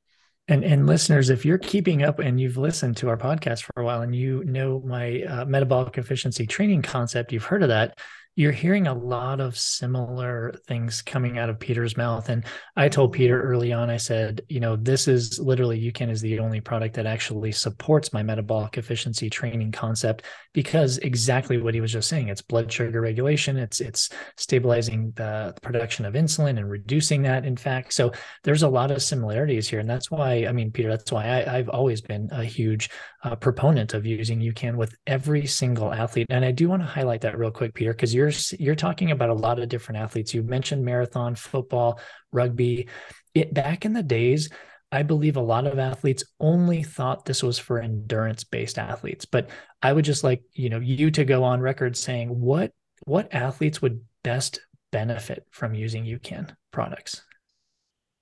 [0.47, 3.85] And and listeners, if you're keeping up and you've listened to our podcast for a
[3.85, 7.99] while and you know my uh, metabolic efficiency training concept, you've heard of that
[8.37, 12.29] you're hearing a lot of similar things coming out of Peter's mouth.
[12.29, 12.45] And
[12.77, 16.41] I told Peter early on, I said, you know, this is literally UCAN is the
[16.41, 21.93] only product that actually supports my metabolic efficiency training concept because exactly what he was
[21.93, 22.29] just saying.
[22.29, 23.59] It's blood sugar regulation.
[23.59, 27.45] It's it's stabilizing the production of insulin and reducing that.
[27.45, 28.13] In fact, so
[28.45, 31.57] there's a lot of similarities here, and that's why I mean, Peter, that's why I,
[31.57, 32.89] have always been a huge
[33.25, 36.29] uh, proponent of using UCAN with every single athlete.
[36.31, 39.31] And I do want to highlight that real quick, Peter, because you're you're talking about
[39.31, 40.33] a lot of different athletes.
[40.33, 41.99] You mentioned marathon, football,
[42.33, 42.89] rugby.
[43.35, 44.49] It back in the days,
[44.95, 49.25] I believe a lot of athletes only thought this was for endurance based athletes.
[49.25, 49.51] But
[49.83, 52.71] I would just like you know you to go on record saying what
[53.05, 54.61] what athletes would best
[54.93, 57.23] benefit from using UCAN products.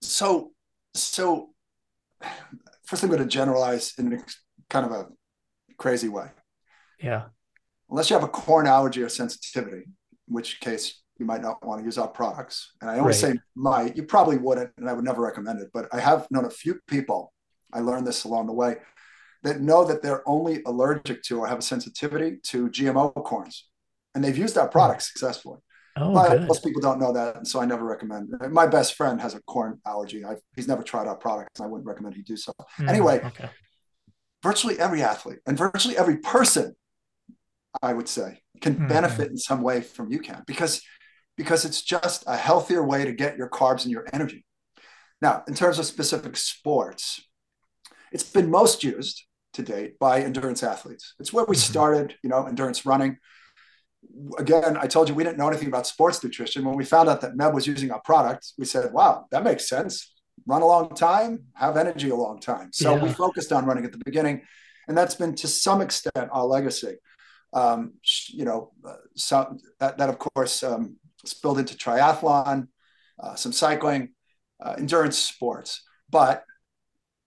[0.01, 0.53] So
[0.95, 1.51] so
[2.85, 4.25] first I'm going to generalize in
[4.71, 5.09] kind of a
[5.77, 6.29] crazy way.
[6.99, 7.25] Yeah.
[7.91, 11.81] Unless you have a corn allergy or sensitivity, in which case you might not want
[11.81, 12.73] to use our products.
[12.81, 13.35] And I always right.
[13.35, 15.71] say might, you probably wouldn't, and I would never recommend it.
[15.73, 17.33] But I have known a few people,
[17.73, 18.77] I learned this along the way,
[19.45, 23.69] that know that they're only allergic to or have a sensitivity to GMO corns.
[24.15, 25.59] And they've used our products successfully.
[25.97, 26.49] Oh, but good.
[26.49, 28.31] most people don't know that, and so I never recommend.
[28.41, 28.51] It.
[28.51, 30.25] My best friend has a corn allergy.
[30.25, 31.61] I've, he's never tried our products.
[31.61, 32.53] I wouldn't recommend he do so.
[32.81, 33.51] Mm, anyway, okay
[34.43, 36.75] virtually every athlete and virtually every person,
[37.83, 38.89] I would say, can mm-hmm.
[38.89, 40.83] benefit in some way from UCAN because
[41.37, 44.45] because it's just a healthier way to get your carbs and your energy.
[45.21, 47.23] Now, in terms of specific sports,
[48.11, 51.15] it's been most used to date by endurance athletes.
[51.19, 51.71] It's where we mm-hmm.
[51.73, 53.19] started, you know, endurance running.
[54.39, 56.65] Again, I told you we didn't know anything about sports nutrition.
[56.65, 59.69] When we found out that Meb was using our product, we said, wow, that makes
[59.69, 60.13] sense
[60.47, 62.71] run a long time, have energy a long time.
[62.73, 63.03] So yeah.
[63.03, 64.43] we focused on running at the beginning,
[64.89, 66.97] and that's been to some extent our legacy.
[67.53, 67.95] Um,
[68.29, 72.69] you know, uh, some that, that of course um, spilled into triathlon,
[73.23, 74.11] uh, some cycling,
[74.61, 75.83] uh, endurance sports.
[76.11, 76.45] But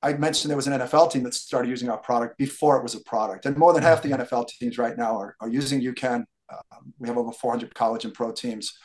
[0.02, 2.96] I mentioned there was an NFL team that started using our product before it was
[2.96, 4.22] a product, and more than half the mm-hmm.
[4.22, 6.26] NFL teams right now are, are using UCAN.
[6.52, 8.78] Um, we have over 400 college and pro teams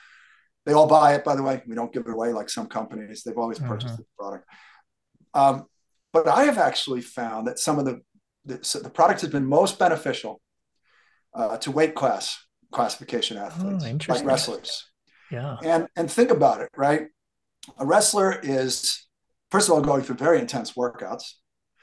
[0.66, 1.62] they all buy it, by the way.
[1.66, 3.22] We don't give it away like some companies.
[3.22, 4.02] They've always purchased mm-hmm.
[4.02, 4.46] the product.
[5.32, 5.66] Um,
[6.12, 8.00] but I have actually found that some of the
[8.44, 10.40] the, the product has been most beneficial
[11.34, 12.42] uh, to weight class
[12.72, 14.86] classification athletes, oh, like wrestlers.
[15.30, 15.56] Yeah.
[15.62, 17.08] And and think about it, right?
[17.78, 19.06] A wrestler is
[19.50, 21.32] first of all going through very intense workouts.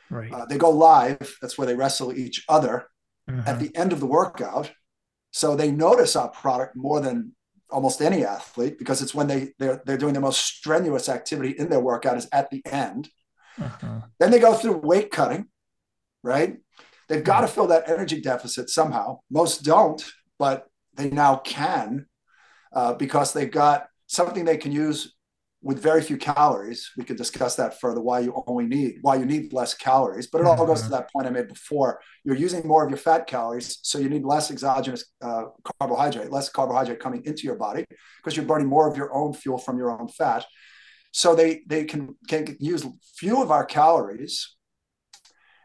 [0.10, 0.32] Right.
[0.32, 1.38] Uh, they go live.
[1.42, 2.88] That's where they wrestle each other
[3.30, 3.48] mm-hmm.
[3.48, 4.72] at the end of the workout.
[5.32, 7.34] So they notice our product more than
[7.70, 11.70] almost any athlete because it's when they they're, they're doing the most strenuous activity in
[11.70, 13.10] their workout is at the end
[13.60, 14.02] uh-huh.
[14.20, 15.48] then they go through weight cutting
[16.24, 16.58] right
[17.10, 20.06] they've got to fill that energy deficit somehow most don't
[20.40, 22.06] but they now can
[22.78, 25.16] uh, because they've got something they can use
[25.64, 26.92] with very few calories.
[26.96, 28.00] We could discuss that further.
[28.00, 30.94] Why you only need why you need less calories, but it all goes to mm-hmm.
[30.94, 32.00] that point I made before.
[32.24, 35.46] You're using more of your fat calories, so you need less exogenous uh,
[35.80, 37.84] carbohydrate, less carbohydrate coming into your body
[38.18, 40.46] because you're burning more of your own fuel from your own fat.
[41.12, 42.86] So they they can can use
[43.16, 44.56] few of our calories,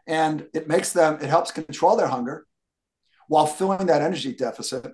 [0.07, 2.47] and it makes them it helps control their hunger
[3.27, 4.93] while filling that energy deficit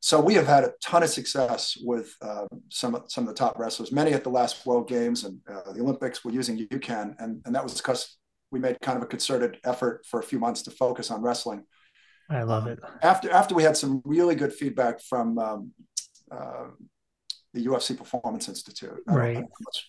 [0.00, 3.58] so we have had a ton of success with uh, some some of the top
[3.58, 3.92] wrestlers.
[3.92, 7.54] Many at the last World Games and uh, the Olympics were using UCAN, and and
[7.54, 8.16] that was because
[8.50, 11.64] we made kind of a concerted effort for a few months to focus on wrestling.
[12.30, 12.78] I love it.
[13.02, 15.72] After after we had some really good feedback from um,
[16.30, 16.66] uh,
[17.54, 19.00] the UFC Performance Institute.
[19.06, 19.44] right.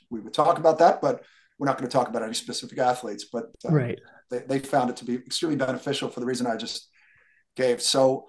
[0.09, 1.23] we would talk about that, but
[1.59, 3.25] we're not going to talk about any specific athletes.
[3.31, 3.99] But um, right.
[4.29, 6.89] they, they found it to be extremely beneficial for the reason I just
[7.55, 7.81] gave.
[7.81, 8.27] So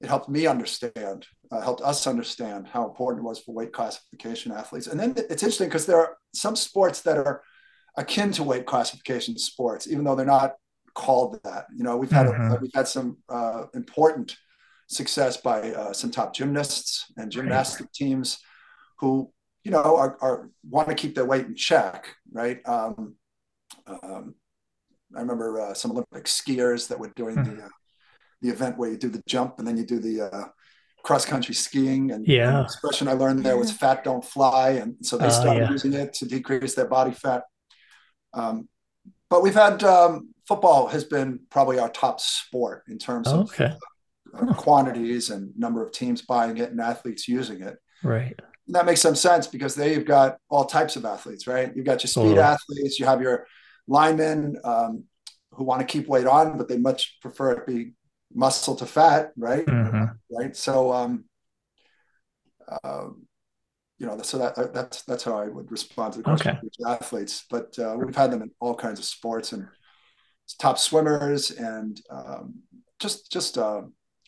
[0.00, 4.52] it helped me understand, uh, helped us understand how important it was for weight classification
[4.52, 4.86] athletes.
[4.86, 7.42] And then it's interesting because there are some sports that are
[7.96, 10.54] akin to weight classification sports, even though they're not
[10.94, 11.66] called that.
[11.74, 12.60] You know, we've had mm-hmm.
[12.60, 14.36] we've had some uh, important
[14.88, 18.38] success by uh, some top gymnasts and gymnastic teams
[18.98, 19.30] who
[19.64, 22.60] you know are, are, want to keep their weight in check, right?
[22.66, 23.16] Um,
[23.86, 24.34] um,
[25.16, 27.56] I remember uh, some Olympic skiers that were doing mm-hmm.
[27.56, 27.68] the uh,
[28.44, 30.44] the event where you do the jump and then you do the uh,
[31.02, 32.10] cross country skiing.
[32.10, 35.30] And yeah, the expression I learned there was "fat don't fly," and so they uh,
[35.30, 35.70] started yeah.
[35.70, 37.44] using it to decrease their body fat.
[38.34, 38.68] Um,
[39.30, 43.72] but we've had um, football has been probably our top sport in terms of okay.
[44.34, 47.78] uh, quantities and number of teams buying it and athletes using it.
[48.02, 48.38] Right.
[48.66, 51.74] And that makes some sense because there you've got all types of athletes, right?
[51.74, 52.42] You've got your speed oh.
[52.42, 53.46] athletes, you have your
[53.86, 55.04] linemen um,
[55.52, 57.92] who want to keep weight on, but they much prefer it be
[58.34, 59.64] muscle to fat, right?
[59.64, 60.04] Mm-hmm.
[60.36, 60.56] Right.
[60.56, 61.24] So, um,
[62.82, 63.08] uh,
[63.98, 66.92] you know, so that that's that's how I would respond to the question okay.
[66.92, 67.44] athletes.
[67.48, 69.68] But uh, we've had them in all kinds of sports and
[70.58, 72.56] top swimmers and um,
[72.98, 73.82] just just uh,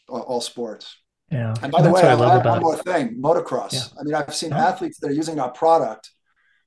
[0.09, 0.97] all, sports.
[1.31, 1.55] Yeah.
[1.63, 3.73] And by the way, I love one more thing: motocross.
[3.73, 4.01] Yeah.
[4.01, 4.69] I mean, I've seen yeah.
[4.69, 6.11] athletes that are using our product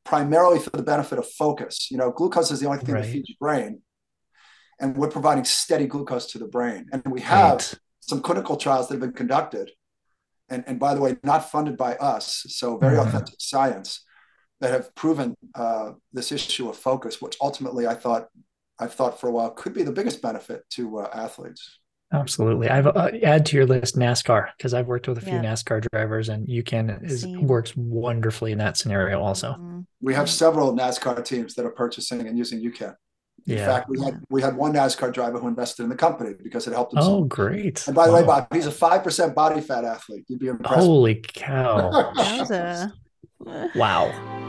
[0.04, 1.90] primarily for the benefit of focus.
[1.90, 3.04] You know, glucose is the only thing right.
[3.04, 3.82] that feeds your brain
[4.80, 6.88] and we're providing steady glucose to the brain.
[6.92, 7.74] And we have right.
[8.00, 9.72] some clinical trials that have been conducted,
[10.50, 13.08] and, and by the way, not funded by us, so very mm-hmm.
[13.08, 14.06] authentic science
[14.62, 18.28] that have proven uh, this issue of focus, which ultimately I thought
[18.80, 21.80] I've thought for a while could be the biggest benefit to uh, athletes.
[22.12, 22.70] Absolutely.
[22.70, 25.44] I've uh, add to your list NASCAR because I've worked with a few yeah.
[25.44, 29.52] NASCAR drivers and UCAN is works wonderfully in that scenario also.
[29.52, 29.82] Mm-hmm.
[30.02, 32.96] We have several NASCAR teams that are purchasing and using UCAN.
[33.48, 33.66] In yeah.
[33.66, 36.74] fact, we had we had one NASCAR driver who invested in the company because it
[36.74, 37.00] helped him.
[37.00, 37.24] Oh, so.
[37.24, 37.86] great!
[37.88, 38.20] And by the wow.
[38.20, 40.26] way, Bob, he's a five percent body fat athlete.
[40.28, 40.76] You'd be impressed.
[40.76, 41.90] Holy cow!
[42.18, 42.92] a...
[43.76, 44.48] wow.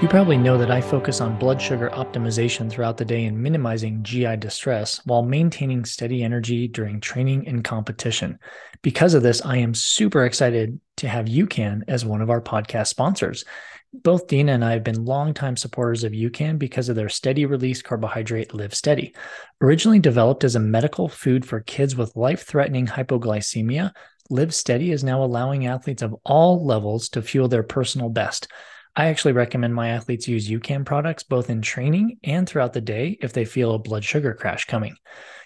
[0.00, 4.02] You probably know that I focus on blood sugar optimization throughout the day and minimizing
[4.02, 8.38] GI distress while maintaining steady energy during training and competition.
[8.80, 12.86] Because of this, I am super excited to have UCAN as one of our podcast
[12.86, 13.44] sponsors
[13.92, 17.82] both Dina and I have been longtime supporters of UCAN because of their steady release
[17.82, 19.14] carbohydrate LivSteady.
[19.60, 23.92] Originally developed as a medical food for kids with life threatening hypoglycemia,
[24.30, 28.46] LivSteady is now allowing athletes of all levels to fuel their personal best.
[28.94, 33.18] I actually recommend my athletes use UCAN products both in training and throughout the day
[33.20, 34.96] if they feel a blood sugar crash coming.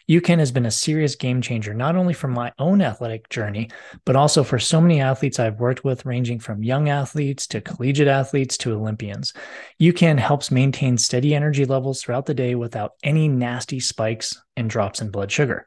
[0.09, 3.71] UCAN has been a serious game changer, not only for my own athletic journey,
[4.05, 8.09] but also for so many athletes I've worked with, ranging from young athletes to collegiate
[8.09, 9.33] athletes to Olympians.
[9.81, 15.01] UCAN helps maintain steady energy levels throughout the day without any nasty spikes and drops
[15.01, 15.67] in blood sugar.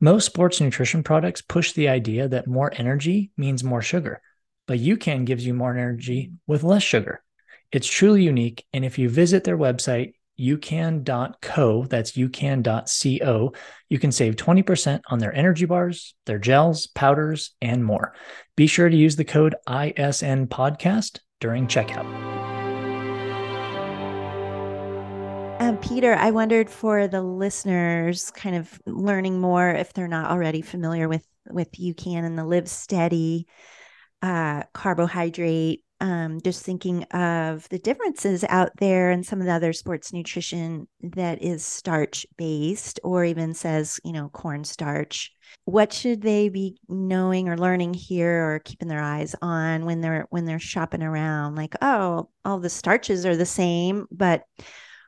[0.00, 4.20] Most sports nutrition products push the idea that more energy means more sugar,
[4.66, 7.22] but UCAN gives you more energy with less sugar.
[7.72, 8.64] It's truly unique.
[8.72, 13.52] And if you visit their website, ucan.co, that's ucan.co,
[13.88, 18.14] you can save 20% on their energy bars, their gels, powders, and more.
[18.56, 22.06] Be sure to use the code ISN podcast during checkout.
[25.60, 30.62] Um, Peter, I wondered for the listeners, kind of learning more if they're not already
[30.62, 33.44] familiar with with UCAN and the LivSteady
[34.22, 39.72] uh, carbohydrate um, just thinking of the differences out there and some of the other
[39.72, 45.32] sports nutrition that is starch based or even says, you know, cornstarch.
[45.64, 50.26] What should they be knowing or learning here or keeping their eyes on when they're
[50.30, 51.56] when they're shopping around?
[51.56, 54.44] Like, oh, all the starches are the same, but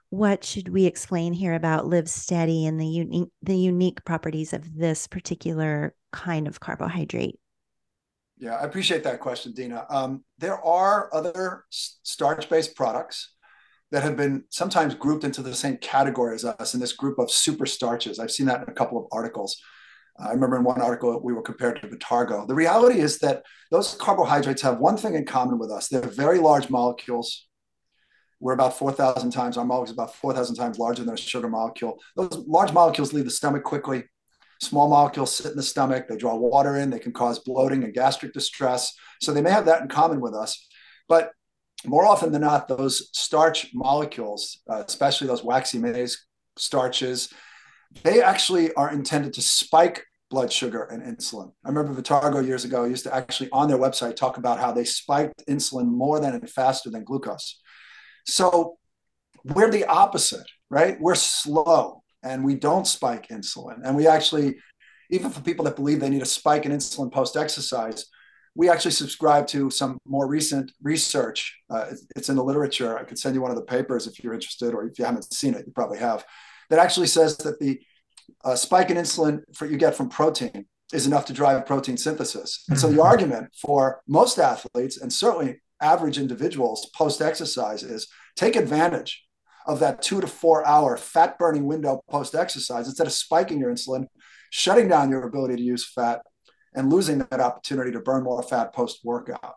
[0.09, 5.07] what should we explain here about LivSteady and the unique the unique properties of this
[5.07, 7.38] particular kind of carbohydrate?
[8.41, 9.84] Yeah, I appreciate that question, Dina.
[9.91, 13.34] Um, there are other starch-based products
[13.91, 17.30] that have been sometimes grouped into the same category as us in this group of
[17.30, 18.18] super starches.
[18.18, 19.61] I've seen that in a couple of articles.
[20.18, 22.49] I remember in one article we were compared to Vitargo.
[22.49, 25.88] The reality is that those carbohydrates have one thing in common with us.
[25.88, 27.47] They're very large molecules.
[28.38, 31.99] We're about 4,000 times, our molecule is about 4,000 times larger than a sugar molecule.
[32.16, 34.05] Those large molecules leave the stomach quickly.
[34.61, 37.95] Small molecules sit in the stomach, they draw water in, they can cause bloating and
[37.95, 38.95] gastric distress.
[39.23, 40.67] So they may have that in common with us.
[41.09, 41.33] But
[41.87, 46.27] more often than not, those starch molecules, uh, especially those waxy maize
[46.59, 47.33] starches,
[48.03, 51.53] they actually are intended to spike blood sugar and insulin.
[51.65, 54.85] I remember Vitargo years ago used to actually on their website talk about how they
[54.85, 57.59] spiked insulin more than and faster than glucose.
[58.27, 58.79] So
[59.43, 61.01] we're the opposite, right?
[61.01, 63.81] We're slow and we don't spike insulin.
[63.85, 64.59] And we actually,
[65.11, 68.07] even for people that believe they need a spike in insulin post exercise,
[68.55, 71.59] we actually subscribe to some more recent research.
[71.71, 72.99] Uh, it's in the literature.
[72.99, 75.33] I could send you one of the papers if you're interested, or if you haven't
[75.33, 76.25] seen it, you probably have.
[76.68, 77.81] That actually says that the
[78.45, 82.64] uh, spike in insulin for you get from protein is enough to drive protein synthesis.
[82.68, 83.03] And so the mm-hmm.
[83.03, 89.23] argument for most athletes and certainly average individuals post exercise is take advantage
[89.67, 93.73] of that two to four hour fat burning window post exercise instead of spiking your
[93.73, 94.07] insulin,
[94.51, 96.23] shutting down your ability to use fat,
[96.75, 99.55] and losing that opportunity to burn more fat post workout.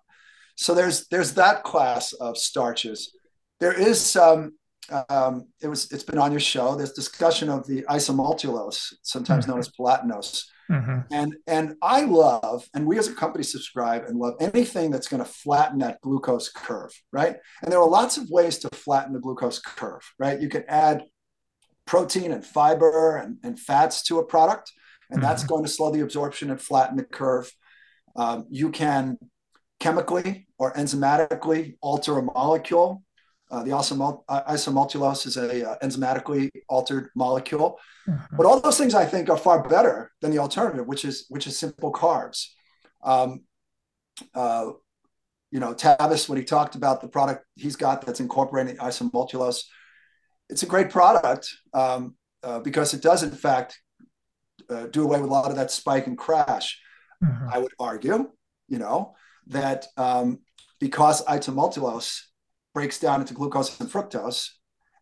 [0.55, 3.15] So there's there's that class of starches.
[3.59, 4.53] There is some.
[5.09, 6.75] Um, it was it's been on your show.
[6.75, 10.99] There's discussion of the isomaltulose, sometimes known as palatinose, Mm-hmm.
[11.11, 15.23] And and I love, and we as a company subscribe and love anything that's going
[15.23, 17.35] to flatten that glucose curve, right?
[17.61, 20.41] And there are lots of ways to flatten the glucose curve, right?
[20.41, 21.03] You can add
[21.85, 24.71] protein and fiber and, and fats to a product,
[25.09, 25.27] and mm-hmm.
[25.27, 27.51] that's going to slow the absorption and flatten the curve.
[28.15, 29.17] Um, you can
[29.79, 33.03] chemically or enzymatically alter a molecule
[33.53, 38.35] uh, the isomaltulose is a uh, enzymatically altered molecule, mm-hmm.
[38.35, 41.45] but all those things I think are far better than the alternative, which is which
[41.45, 42.47] is simple carbs.
[43.03, 43.43] Um,
[44.33, 44.71] uh,
[45.51, 49.65] you know, Tavis when he talked about the product he's got that's incorporating isomaltulose,
[50.49, 53.79] it's a great product um, uh, because it does in fact
[54.67, 56.81] uh, do away with a lot of that spike and crash.
[57.23, 57.49] Mm-hmm.
[57.51, 58.31] I would argue,
[58.67, 59.13] you know,
[59.47, 60.39] that um,
[60.79, 62.19] because isomaltulose
[62.73, 64.49] breaks down into glucose and fructose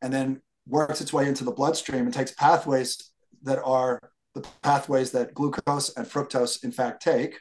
[0.01, 3.11] and then works its way into the bloodstream and takes pathways
[3.43, 3.99] that are
[4.35, 7.39] the pathways that glucose and fructose in fact take.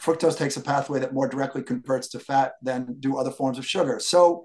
[0.00, 3.66] Fructose takes a pathway that more directly converts to fat than do other forms of
[3.66, 4.00] sugar.
[4.00, 4.44] So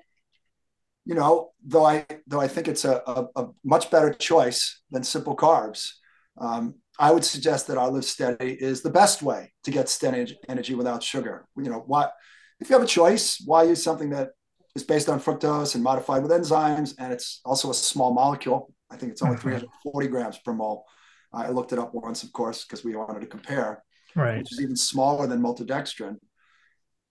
[1.09, 5.03] you know though i though i think it's a, a, a much better choice than
[5.03, 5.93] simple carbs
[6.38, 10.75] um, i would suggest that our LivSteady is the best way to get steady energy
[10.75, 11.47] without sugar.
[11.57, 12.13] You know what
[12.59, 14.30] if you have a choice why use something that
[14.76, 18.74] is based on fructose and modified with enzymes, and it's also a small molecule.
[18.91, 19.49] I think it's only mm-hmm.
[19.49, 20.86] 340 grams per mole.
[21.32, 23.84] I looked it up once, of course, because we wanted to compare,
[24.15, 24.39] right.
[24.39, 26.17] which is even smaller than maltodextrin.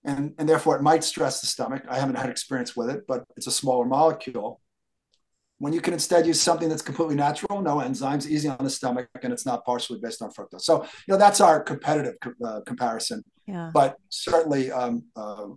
[0.04, 1.84] And, and therefore, it might stress the stomach.
[1.88, 4.60] I haven't had experience with it, but it's a smaller molecule.
[5.58, 9.08] When you can instead use something that's completely natural, no enzymes, easy on the stomach,
[9.22, 10.62] and it's not partially based on fructose.
[10.62, 13.24] So, you know, that's our competitive uh, comparison.
[13.46, 13.70] Yeah.
[13.74, 15.48] But certainly, um, uh,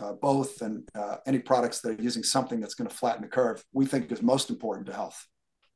[0.00, 3.28] uh, both and uh, any products that are using something that's going to flatten the
[3.28, 5.26] curve, we think is most important to health.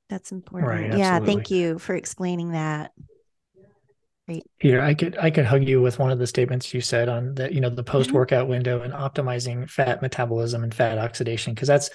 [0.08, 0.70] That's important.
[0.70, 2.92] Right, yeah, thank you for explaining that.
[4.28, 4.44] Great.
[4.60, 7.34] Peter, I could I could hug you with one of the statements you said on
[7.34, 8.50] that, you know, the post workout mm-hmm.
[8.50, 11.90] window and optimizing fat metabolism and fat oxidation, because that's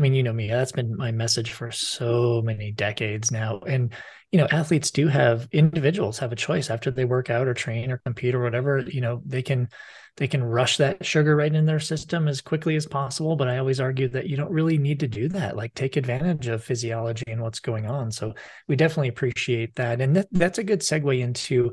[0.00, 3.60] I mean, you know me, that's been my message for so many decades now.
[3.66, 3.92] And,
[4.32, 7.90] you know, athletes do have individuals have a choice after they work out or train
[7.90, 9.68] or compete or whatever, you know, they can
[10.16, 13.36] they can rush that sugar right in their system as quickly as possible.
[13.36, 15.54] But I always argue that you don't really need to do that.
[15.54, 18.10] Like take advantage of physiology and what's going on.
[18.10, 18.32] So
[18.68, 20.00] we definitely appreciate that.
[20.00, 21.72] And that, that's a good segue into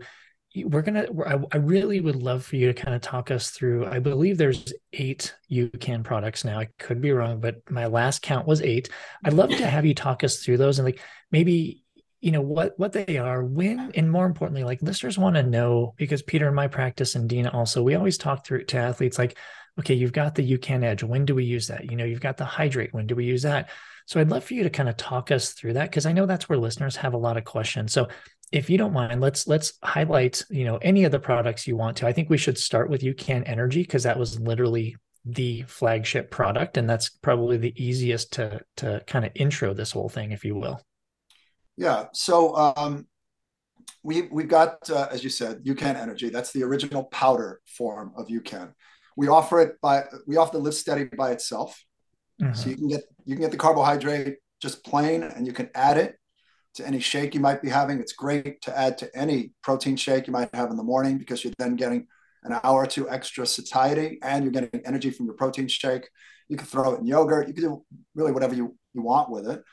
[0.65, 1.05] we're gonna
[1.51, 4.73] I, really would love for you to kind of talk us through i believe there's
[4.93, 8.89] eight UCAN products now i could be wrong but my last count was eight
[9.25, 10.99] i'd love to have you talk us through those and like
[11.31, 11.83] maybe
[12.19, 15.93] you know what what they are when and more importantly like listeners want to know
[15.97, 19.37] because peter in my practice and dina also we always talk through to athletes like
[19.79, 21.03] okay, you've got the UCAN Edge.
[21.03, 21.89] When do we use that?
[21.89, 22.93] You know, you've got the Hydrate.
[22.93, 23.69] When do we use that?
[24.05, 26.25] So I'd love for you to kind of talk us through that because I know
[26.25, 27.91] that's where listeners have a lot of questions.
[27.91, 28.07] So
[28.51, 31.97] if you don't mind, let's let's highlight, you know, any of the products you want
[31.97, 32.07] to.
[32.07, 34.95] I think we should start with UCAN Energy because that was literally
[35.25, 40.07] the flagship product and that's probably the easiest to to kind of intro this whole
[40.07, 40.81] thing if you will.
[41.75, 43.07] Yeah so um
[44.03, 46.29] we we've got uh, as you said UCAN energy.
[46.29, 48.71] That's the original powder form of UCAN
[49.17, 51.83] we offer it by we offer the LivSteady by itself.
[52.41, 52.53] Mm-hmm.
[52.53, 55.97] so you can get you can get the carbohydrate just plain and you can add
[55.97, 56.19] it
[56.77, 60.27] to any shake you might be having it's great to add to any protein shake
[60.27, 62.07] you might have in the morning because you're then getting
[62.43, 66.09] an hour or two extra satiety, and you're getting energy from your protein shake.
[66.49, 67.47] You can throw it in yogurt.
[67.47, 69.63] You can do really whatever you, you want with it.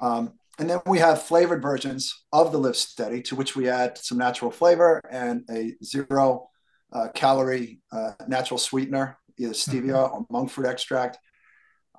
[0.00, 4.18] Um, and then we have flavored versions of the LivSteady, to which we add some
[4.18, 6.48] natural flavor and a zero
[6.92, 10.14] uh, calorie uh, natural sweetener, either stevia mm-hmm.
[10.14, 11.18] or monk fruit extract.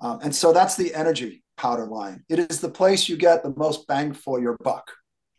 [0.00, 2.24] Um, and so that's the energy powder line.
[2.28, 4.90] It is the place you get the most bang for your buck.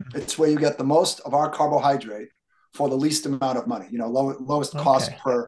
[0.02, 0.20] Mm-hmm.
[0.20, 2.30] It's where you get the most of our carbohydrate
[2.74, 4.84] for the least amount of money, you know, low, lowest okay.
[4.84, 5.48] cost per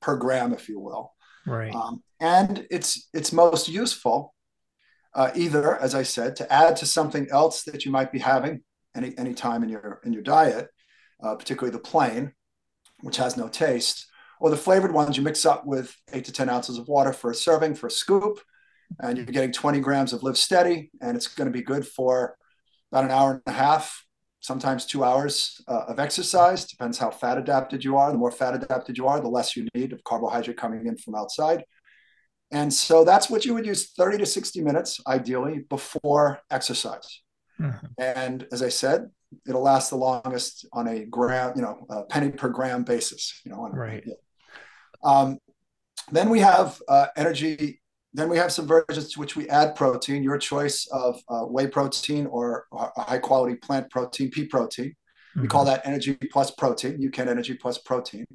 [0.00, 1.12] per gram, if you will.
[1.46, 1.74] Right.
[1.74, 4.34] Um, and it's it's most useful
[5.14, 8.62] uh, either, as I said, to add to something else that you might be having
[8.94, 10.68] any any time in your in your diet,
[11.22, 12.32] uh, particularly the plain,
[13.00, 14.06] which has no taste,
[14.40, 17.30] or the flavored ones you mix up with eight to ten ounces of water for
[17.30, 18.40] a serving for a scoop,
[19.00, 22.36] and you're getting 20 grams of LivSteady, and it's going to be good for
[22.92, 24.04] about an hour and a half
[24.40, 26.66] sometimes two hours uh, of exercise.
[26.66, 28.12] Depends how fat adapted you are.
[28.12, 31.16] The more fat adapted you are, the less you need of carbohydrate coming in from
[31.16, 31.64] outside.
[32.52, 37.22] And so that's what you would use 30 to 60 minutes, ideally, before exercise.
[37.60, 37.86] Mm-hmm.
[37.98, 39.10] And as I said,
[39.48, 43.40] it'll last the longest on a gram, you know, a penny per gram basis.
[43.44, 44.04] You know, right.
[44.06, 44.14] Yeah.
[45.02, 45.38] Um,
[46.12, 47.80] then we have uh, energy
[48.16, 51.66] then we have some versions to which we add protein, your choice of uh, whey
[51.66, 54.86] protein or a high quality plant protein, pea protein.
[54.86, 55.42] Mm-hmm.
[55.42, 55.74] We call mm-hmm.
[55.74, 58.26] that energy plus protein, UCAN energy plus protein.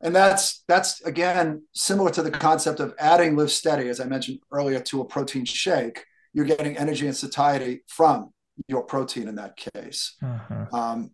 [0.00, 4.80] And that's that's again similar to the concept of adding LivSteady, as I mentioned earlier,
[4.80, 6.04] to a protein shake.
[6.32, 8.30] You're getting energy and satiety from
[8.68, 10.16] your protein in that case.
[10.22, 10.74] Mm-hmm.
[10.74, 11.10] Um,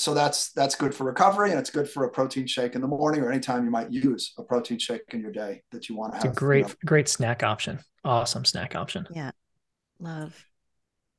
[0.00, 2.88] so that's that's good for recovery and it's good for a protein shake in the
[2.88, 6.12] morning or anytime you might use a protein shake in your day that you want
[6.12, 6.24] to have.
[6.24, 6.74] It's a great, you know.
[6.86, 7.80] great snack option.
[8.04, 9.06] Awesome snack option.
[9.10, 9.32] Yeah.
[9.98, 10.46] Love.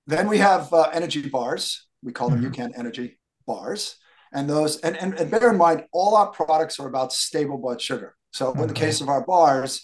[0.07, 1.86] Then we have uh, energy bars.
[2.03, 2.61] We call them mm-hmm.
[2.61, 3.97] UCAN energy bars.
[4.34, 7.82] And those, and, and, and bear in mind, all our products are about stable blood
[7.82, 8.15] sugar.
[8.32, 8.61] So mm-hmm.
[8.61, 9.82] in the case of our bars,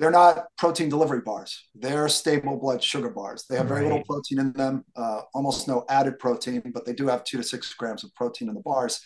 [0.00, 1.68] they're not protein delivery bars.
[1.74, 3.44] They're stable blood sugar bars.
[3.48, 3.90] They have very right.
[3.90, 7.44] little protein in them, uh, almost no added protein, but they do have two to
[7.44, 9.02] six grams of protein in the bars.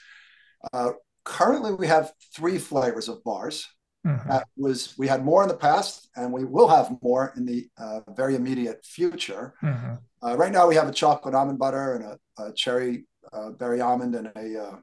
[0.72, 0.92] Uh,
[1.24, 3.66] currently, we have three flavors of bars.
[4.06, 4.28] Mm-hmm.
[4.28, 7.68] That was we had more in the past, and we will have more in the
[7.76, 9.54] uh, very immediate future.
[9.64, 9.94] Mm-hmm.
[10.22, 13.80] Uh, right now, we have a chocolate almond butter and a, a cherry uh, berry
[13.80, 14.76] almond and a uh,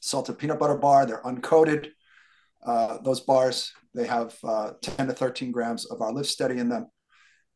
[0.00, 1.04] salted peanut butter bar.
[1.04, 1.88] They're uncoated.
[2.66, 6.88] Uh, those bars, they have uh, 10 to 13 grams of our LivSteady in them.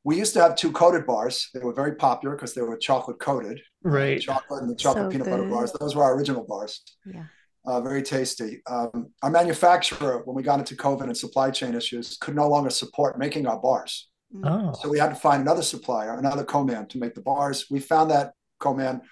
[0.05, 1.51] We used to have two coated bars.
[1.53, 3.61] They were very popular because they were chocolate coated.
[3.83, 4.21] Right.
[4.21, 5.31] Chocolate and the chocolate so peanut good.
[5.33, 5.73] butter bars.
[5.73, 6.83] Those were our original bars.
[7.05, 7.25] Yeah.
[7.67, 8.63] Uh, very tasty.
[8.67, 12.71] Um, our manufacturer, when we got into COVID and supply chain issues, could no longer
[12.71, 14.09] support making our bars.
[14.43, 14.73] Oh.
[14.81, 17.67] So we had to find another supplier, another co-man to make the bars.
[17.71, 19.03] We found that co-man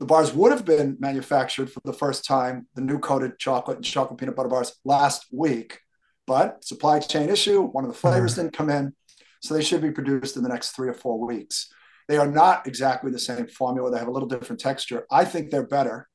[0.00, 3.84] the bars would have been manufactured for the first time, the new coated chocolate and
[3.84, 5.78] chocolate peanut butter bars last week,
[6.26, 8.94] but supply chain issue, one of the flavors didn't come in.
[9.42, 11.72] So they should be produced in the next three or four weeks.
[12.08, 13.90] They are not exactly the same formula.
[13.90, 15.06] They have a little different texture.
[15.10, 16.08] I think they're better.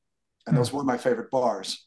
[0.46, 1.86] And those were my favorite bars.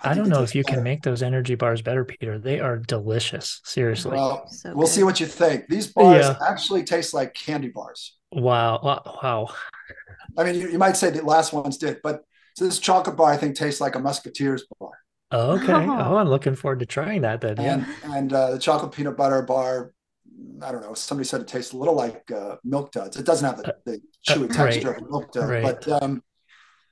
[0.00, 0.76] I, I don't know if you better.
[0.76, 2.38] can make those energy bars better, Peter.
[2.38, 3.60] They are delicious.
[3.64, 4.12] Seriously.
[4.12, 5.66] Well, so we'll see what you think.
[5.68, 6.36] These bars yeah.
[6.48, 8.16] actually taste like candy bars.
[8.32, 8.80] Wow.
[9.22, 9.48] Wow.
[10.36, 12.22] I mean, you, you, might say the last ones did, but
[12.56, 14.92] so this chocolate bar I think tastes like a Musketeers bar.
[15.32, 15.72] Okay.
[15.72, 17.58] Oh, I'm looking forward to trying that then.
[17.58, 18.16] And, yeah.
[18.16, 19.92] and uh, the chocolate peanut butter bar,
[20.62, 20.94] I don't know.
[20.94, 23.16] Somebody said it tastes a little like uh, Milk Duds.
[23.16, 25.02] It doesn't have the, the uh, chewy uh, texture right.
[25.02, 25.62] of Milk Dud, right.
[25.62, 26.22] but um,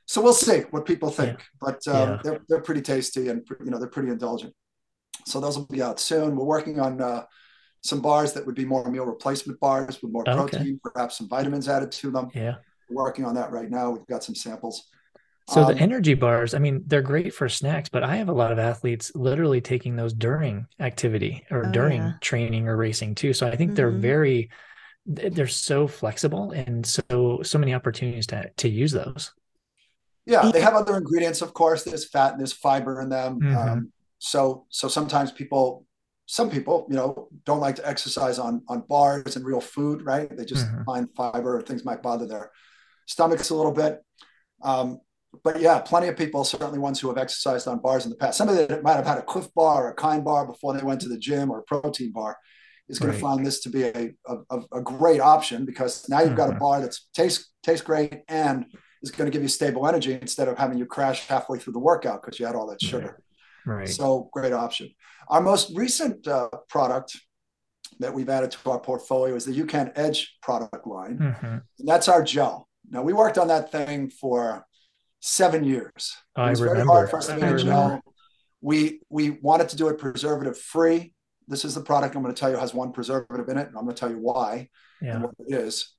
[0.07, 1.39] so we'll see what people think.
[1.39, 1.45] Yeah.
[1.61, 2.19] But um, yeah.
[2.23, 4.55] they're they're pretty tasty and you know they're pretty indulgent.
[5.27, 6.37] So those will be out soon.
[6.37, 7.25] We're working on uh,
[7.83, 10.79] some bars that would be more meal replacement bars with more protein, okay.
[10.83, 12.31] perhaps some vitamins added to them.
[12.35, 12.57] Yeah
[12.91, 13.91] working on that right now.
[13.91, 14.89] We've got some samples.
[15.49, 18.35] So um, the energy bars, I mean, they're great for snacks, but I have a
[18.35, 22.13] lot of athletes literally taking those during activity or oh, during yeah.
[22.21, 23.33] training or racing too.
[23.33, 23.77] So I think mm-hmm.
[23.77, 24.51] they're very
[25.07, 29.33] they're so flexible and so so many opportunities to to use those.
[30.27, 31.85] Yeah, they have other ingredients, of course.
[31.85, 33.41] There's fat and there's fiber in them.
[33.41, 33.57] Mm-hmm.
[33.57, 35.87] Um, so so sometimes people
[36.27, 40.29] some people, you know, don't like to exercise on on bars and real food, right?
[40.37, 40.85] They just mm-hmm.
[40.85, 42.51] find fiber or things might bother their
[43.09, 44.01] stomachs a little bit.
[44.63, 45.01] Um,
[45.45, 48.39] but yeah, plenty of people, certainly ones who have exercised on bars in the past.
[48.39, 51.01] Somebody that might have had a Clif bar or a Kind bar before they went
[51.03, 52.37] to the gym or a protein bar
[52.89, 53.17] is going right.
[53.17, 56.37] to find this to be a, a, a, great option because now you've mm-hmm.
[56.37, 56.61] got a mm-hmm.
[56.61, 58.65] bar that tastes tastes great and
[59.03, 61.79] is going to give you stable energy instead of having you crash halfway through the
[61.79, 63.23] workout because you had all that sugar.
[63.67, 63.81] Right.
[63.81, 63.89] right.
[63.89, 64.91] So great option.
[65.29, 67.19] Our most recent uh, product
[68.01, 71.19] that we've added to our portfolio is the UCAN Edge product line.
[71.19, 71.47] Mm-hmm.
[71.47, 72.68] And that's our gel.
[72.91, 74.67] Now we worked on that thing for
[75.21, 76.17] seven years.
[76.37, 76.77] I it was remember.
[76.77, 78.01] very hard for us to a gel.
[78.61, 81.13] We we wanted to do it preservative free.
[81.47, 83.77] This is the product I'm going to tell you has one preservative in it, and
[83.77, 84.69] I'm going to tell you why
[85.01, 85.15] yeah.
[85.15, 85.95] and what it is.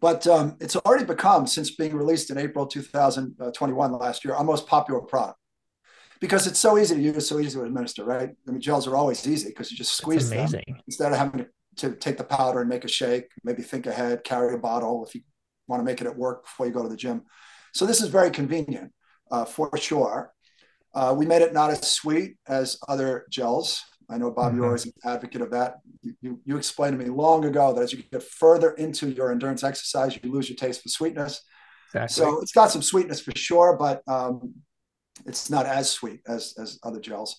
[0.00, 4.66] But um, it's already become, since being released in April 2021 last year, our most
[4.66, 5.38] popular product
[6.20, 8.30] because it's so easy to use, so easy to administer, right?
[8.48, 10.48] I mean, gels are always easy because you just squeeze them
[10.86, 14.24] instead of having to, to, take the powder and make a shake, maybe think ahead,
[14.24, 15.20] carry a bottle if you
[15.66, 17.22] want to make it at work before you go to the gym.
[17.72, 18.92] So this is very convenient
[19.30, 20.32] uh, for sure.
[20.94, 23.82] Uh, we made it not as sweet as other gels.
[24.08, 24.56] I know Bob, mm-hmm.
[24.58, 25.76] you're always an advocate of that.
[26.02, 29.32] You, you, you, explained to me long ago that as you get further into your
[29.32, 31.42] endurance exercise, you lose your taste for sweetness.
[31.88, 32.14] Exactly.
[32.14, 34.54] So it's got some sweetness for sure, but um,
[35.26, 37.36] it's not as sweet as as other gels.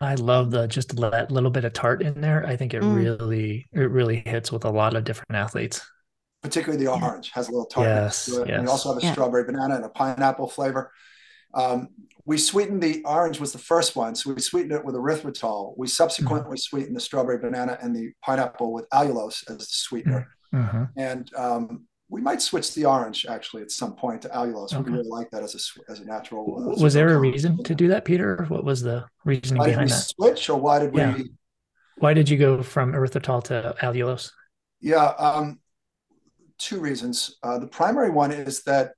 [0.00, 2.46] I love the just that little bit of tart in there.
[2.46, 2.96] I think it mm.
[2.96, 5.80] really it really hits with a lot of different athletes.
[6.42, 8.60] Particularly the orange has a little tartness Yes, yes.
[8.60, 9.12] We also have a yeah.
[9.12, 10.92] strawberry banana and a pineapple flavor.
[11.54, 11.88] Um,
[12.24, 15.74] we sweetened the orange was the first one, so we sweetened it with erythritol.
[15.76, 16.56] We subsequently mm-hmm.
[16.56, 20.28] sweetened the strawberry banana and the pineapple with allulose as the sweetener.
[20.52, 20.84] Mm-hmm.
[20.96, 24.74] And um, we might switch the orange actually at some point to allulose.
[24.74, 24.90] Okay.
[24.90, 26.74] We really like that as a as a natural.
[26.76, 28.44] Uh, was there a reason to do that, Peter?
[28.48, 30.12] What was the reasoning why behind that?
[30.16, 31.14] Switch or why did yeah.
[31.14, 31.30] we?
[31.98, 34.30] Why did you go from erythritol to allulose?
[34.80, 35.60] Yeah, um,
[36.58, 37.36] two reasons.
[37.42, 38.92] Uh, the primary one is that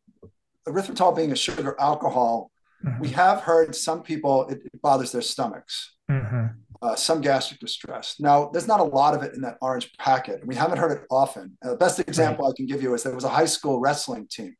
[0.66, 2.50] erythritol being a sugar alcohol,
[2.84, 3.00] mm-hmm.
[3.00, 5.94] we have heard some people it, it bothers their stomachs.
[6.10, 6.46] Mm-hmm
[6.80, 8.16] uh, some gastric distress.
[8.20, 10.46] Now, there's not a lot of it in that orange packet.
[10.46, 11.56] We haven't heard it often.
[11.64, 12.52] Uh, the best example right.
[12.52, 14.54] I can give you is there was a high school wrestling team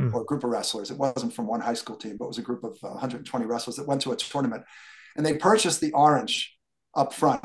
[0.00, 0.12] mm.
[0.12, 0.90] or a group of wrestlers.
[0.90, 3.46] It wasn't from one high school team, but it was a group of uh, 120
[3.46, 4.62] wrestlers that went to a tournament
[5.16, 6.56] and they purchased the orange
[6.94, 7.44] up front.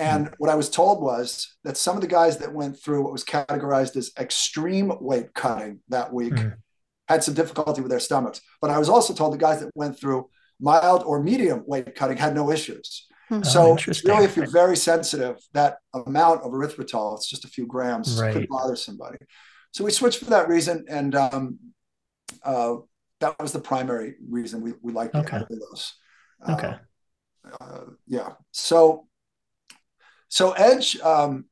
[0.00, 3.12] And what I was told was that some of the guys that went through what
[3.12, 6.54] was categorized as extreme weight cutting that week mm.
[7.08, 8.40] had some difficulty with their stomachs.
[8.60, 12.16] But I was also told the guys that went through mild or medium weight cutting
[12.16, 13.06] had no issues.
[13.28, 13.42] Hmm.
[13.42, 17.64] So oh, really, if you're very sensitive, that amount of erythritol, it's just a few
[17.64, 18.32] grams, right.
[18.32, 19.18] could bother somebody.
[19.72, 21.58] So we switched for that reason, and um,
[22.42, 22.76] uh,
[23.20, 25.44] that was the primary reason we, we liked okay.
[25.48, 25.94] those.
[26.44, 26.74] Uh, okay.
[27.60, 28.30] Uh, yeah.
[28.50, 29.06] So
[30.30, 31.44] so Edge um,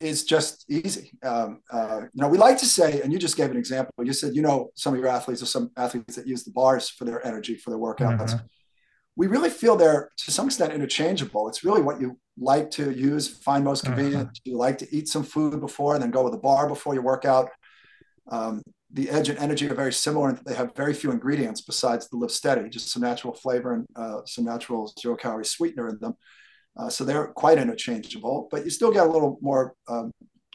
[0.00, 1.12] is just easy.
[1.22, 3.92] Um, uh, you know, we like to say, and you just gave an example.
[4.02, 6.88] You said, you know, some of your athletes or some athletes that use the bars
[6.88, 8.30] for their energy for their workouts.
[8.30, 8.46] Mm-hmm
[9.20, 11.46] we really feel they're to some extent interchangeable.
[11.46, 14.28] It's really what you like to use, find most convenient.
[14.28, 14.50] Mm-hmm.
[14.50, 17.02] You like to eat some food before and then go with a bar before your
[17.02, 17.50] workout.
[18.30, 18.62] Um,
[18.92, 22.16] the edge and energy are very similar, and they have very few ingredients besides the
[22.16, 26.14] LivSteady, just some natural flavor and uh, some natural zero calorie sweetener in them.
[26.76, 30.12] Uh, so they're quite interchangeable, but you still get a little more um,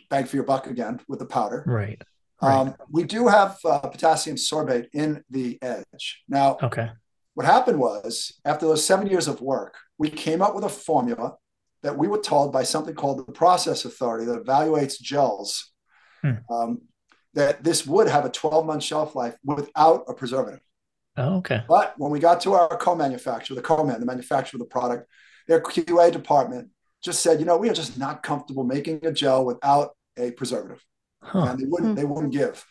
[0.10, 1.64] bang for your buck again with the powder.
[1.68, 2.02] Right.
[2.42, 2.60] Um, right.
[2.60, 6.24] Um, we do have uh, potassium sorbate in the edge.
[6.28, 6.90] Now, okay
[7.36, 11.36] what happened was, after those seven years of work, we came up with a formula
[11.84, 15.72] that we were told by something called the Process Authority that evaluates gels,
[16.22, 16.32] hmm.
[16.50, 16.82] um,
[17.34, 20.62] that this would have a 12 month shelf life without a preservative.
[21.18, 21.64] Oh, okay.
[21.68, 24.72] But when we got to our co manufacturer, the co man, the manufacturer of the
[24.72, 25.08] product,
[25.48, 26.70] their QA department
[27.04, 30.84] just said, you know, we are just not comfortable making a gel without a preservative.
[31.22, 31.48] Huh.
[31.50, 31.96] And they wouldn't, hmm.
[31.96, 32.66] they wouldn't give.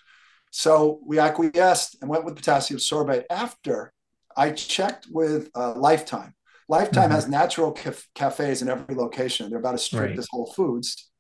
[0.51, 3.93] So we acquiesced and went with potassium sorbate after
[4.37, 6.35] I checked with uh, Lifetime.
[6.69, 7.13] Lifetime mm-hmm.
[7.13, 9.51] has natural caf- cafes in every location.
[9.51, 10.19] They're about as strict right.
[10.19, 11.11] as Whole Foods.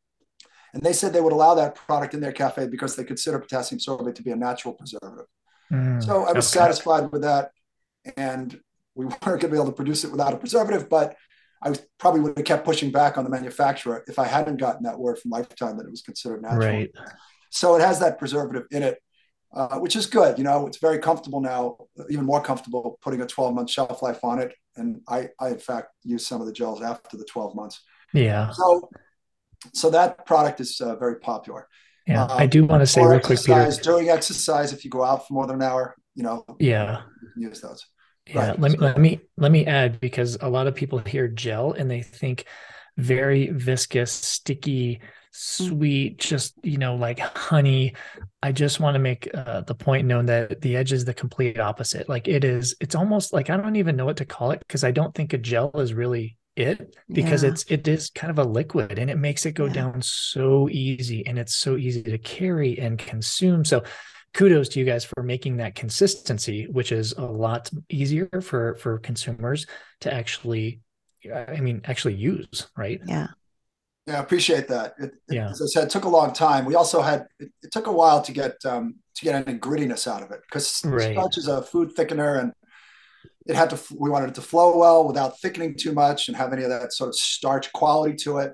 [0.73, 3.79] And they said they would allow that product in their cafe because they consider potassium
[3.79, 5.27] sorbate to be a natural preservative.
[5.73, 6.65] Mm, so I was okay.
[6.65, 7.51] satisfied with that.
[8.17, 8.59] And
[8.95, 11.17] we weren't going to be able to produce it without a preservative, but
[11.65, 14.99] I probably would have kept pushing back on the manufacturer if I hadn't gotten that
[14.99, 16.69] word from Lifetime that it was considered natural.
[16.69, 16.91] Right.
[17.51, 18.99] So it has that preservative in it.
[19.53, 20.37] Uh, which is good.
[20.37, 21.77] You know, it's very comfortable now,
[22.11, 24.53] even more comfortable putting a 12 month shelf life on it.
[24.75, 27.81] And I, I in fact use some of the gels after the 12 months.
[28.12, 28.51] Yeah.
[28.51, 28.91] So,
[29.73, 31.69] so that product is uh, very popular.
[32.07, 33.71] Yeah, uh, I do want to say real quick, Peter.
[33.83, 37.03] During exercise, if you go out for more than an hour, you know, yeah,
[37.37, 37.87] you use those.
[38.27, 38.61] Yeah, right.
[38.61, 41.91] let me let me let me add because a lot of people hear gel and
[41.91, 42.47] they think
[42.97, 45.01] very viscous, sticky,
[45.33, 47.95] sweet, just, you know, like honey.
[48.43, 51.59] I just want to make uh, the point known that the edge is the complete
[51.59, 52.09] opposite.
[52.09, 54.85] Like it is, it's almost like I don't even know what to call it because
[54.85, 57.51] I don't think a gel is really it because yeah.
[57.51, 59.72] it's it is kind of a liquid and it makes it go yeah.
[59.72, 63.83] down so easy and it's so easy to carry and consume so
[64.35, 68.99] kudos to you guys for making that consistency which is a lot easier for for
[68.99, 69.66] consumers
[70.01, 70.80] to actually
[71.35, 73.28] i mean actually use right yeah
[74.07, 74.95] yeah, I appreciate that.
[74.99, 75.49] It, yeah.
[75.49, 76.66] As I said, it took a long time.
[76.66, 80.07] We also had it, it took a while to get um, to get any grittiness
[80.07, 81.14] out of it because right.
[81.14, 82.53] starch is a food thickener, and
[83.47, 83.80] it had to.
[83.99, 86.93] We wanted it to flow well without thickening too much and have any of that
[86.93, 88.53] sort of starch quality to it.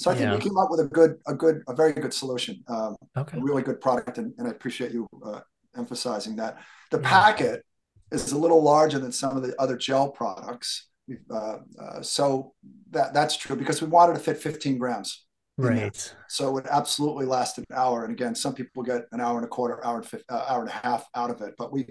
[0.00, 0.34] So I think yeah.
[0.34, 2.64] we came up with a good, a good, a very good solution.
[2.68, 3.36] Um, okay.
[3.36, 5.40] A really good product, and, and I appreciate you uh,
[5.76, 6.56] emphasizing that.
[6.90, 7.06] The yeah.
[7.06, 7.66] packet
[8.10, 10.88] is a little larger than some of the other gel products.
[11.30, 12.54] Uh, uh, so
[12.92, 15.26] that that's true because we wanted to fit 15 grams.
[15.58, 16.14] Right.
[16.30, 18.04] So it would absolutely last an hour.
[18.04, 20.60] And again, some people get an hour and a quarter, hour and 50, uh, hour
[20.60, 21.88] and a half out of it, but we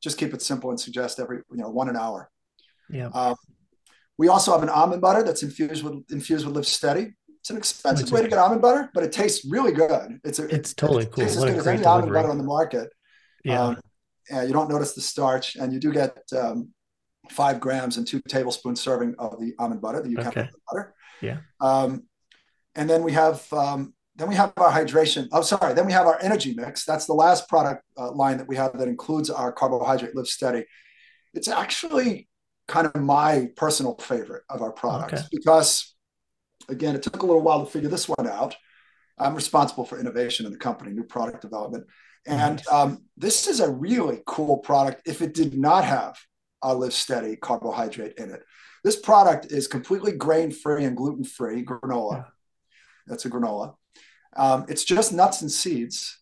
[0.00, 2.30] just keep it simple and suggest every you know one an hour.
[2.88, 3.08] Yeah.
[3.08, 3.34] Um,
[4.18, 7.14] we also have an almond butter that's infused with infused with LivSteady.
[7.50, 10.20] It's an expensive way to get almond butter, but it tastes really good.
[10.22, 11.24] It's a, it's totally it, cool.
[11.24, 11.86] Tastes as good as any delivery.
[11.86, 12.92] almond butter on the market.
[13.44, 13.62] Yeah.
[13.62, 13.80] Um,
[14.30, 16.68] and you don't notice the starch, and you do get um,
[17.30, 20.52] five grams and two tablespoons serving of the almond butter, the Eucalyptus okay.
[20.70, 20.94] butter.
[21.20, 21.38] Yeah.
[21.60, 22.04] Um,
[22.76, 25.28] and then we have um, then we have our hydration.
[25.32, 25.74] Oh, sorry.
[25.74, 26.84] Then we have our energy mix.
[26.84, 30.64] That's the last product uh, line that we have that includes our carbohydrate LivSteady.
[31.34, 32.28] It's actually
[32.68, 35.28] kind of my personal favorite of our products okay.
[35.32, 35.94] because,
[36.68, 38.56] again, it took a little while to figure this one out.
[39.18, 41.86] I'm responsible for innovation in the company, new product development.
[42.26, 46.18] And um, this is a really cool product if it did not have
[46.62, 48.42] a LivSteady carbohydrate in it.
[48.84, 52.16] This product is completely grain free and gluten free granola.
[52.16, 52.24] Yeah.
[53.06, 53.74] That's a granola.
[54.36, 56.18] Um, it's just nuts and seeds.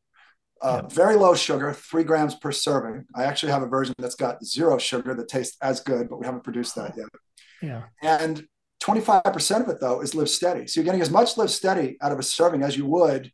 [0.60, 0.88] Uh, yeah.
[0.88, 3.04] Very low sugar, three grams per serving.
[3.14, 6.26] I actually have a version that's got zero sugar that tastes as good, but we
[6.26, 7.06] haven't produced that yet.
[7.62, 7.82] Yeah.
[8.02, 8.44] And
[8.88, 10.68] 25% of it, though, is LivSteady.
[10.68, 13.32] So you're getting as much LivSteady out of a serving as you would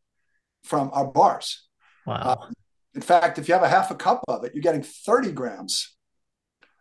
[0.64, 1.66] from our bars.
[2.06, 2.38] Wow.
[2.42, 2.52] Um,
[2.94, 5.96] in fact, if you have a half a cup of it, you're getting 30 grams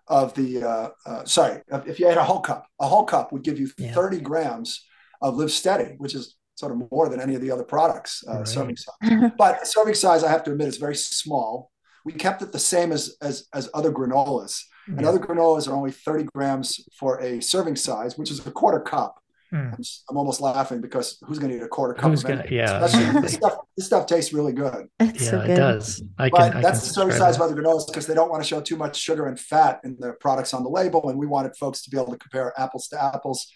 [0.08, 3.44] of the, uh, uh, sorry, if you had a whole cup, a whole cup would
[3.44, 3.94] give you yeah.
[3.94, 4.86] 30 grams
[5.22, 8.48] of LivSteady, which is sort of more than any of the other products uh, right.
[8.48, 9.32] serving size.
[9.38, 11.72] but serving size, I have to admit, is very small.
[12.06, 14.62] We kept it the same as as, as other granolas.
[14.88, 14.96] Yeah.
[14.98, 18.80] And other granolas are only 30 grams for a serving size, which is a quarter
[18.80, 19.20] cup.
[19.54, 19.74] Mm.
[19.74, 22.10] I'm, I'm, almost laughing because who's going to eat a quarter cup?
[22.10, 22.80] Who's going to, yeah.
[22.80, 24.88] this, stuff, this stuff tastes really good.
[25.00, 25.50] It's yeah, so good.
[25.52, 26.04] it does.
[26.18, 27.44] I but can, that's I the serving size that.
[27.44, 29.96] of other granolas because they don't want to show too much sugar and fat in
[30.00, 31.08] the products on the label.
[31.10, 33.48] And we wanted folks to be able to compare apples to apples.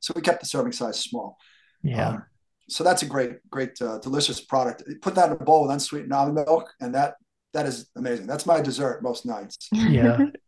[0.00, 1.36] So we kept the serving size small.
[1.82, 2.08] Yeah.
[2.08, 2.24] Um,
[2.68, 4.82] so that's a great, great, uh, delicious product.
[5.02, 7.16] Put that in a bowl with unsweetened almond milk, and that
[7.52, 8.26] that is amazing.
[8.26, 9.68] That's my dessert most nights.
[9.72, 10.18] Yeah.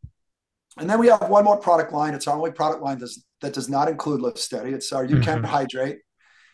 [0.78, 2.14] and then we have one more product line.
[2.14, 4.72] It's our only product line does, that does not include LivSteady.
[4.72, 5.44] It's our UCAN mm-hmm.
[5.44, 5.98] Hydrate.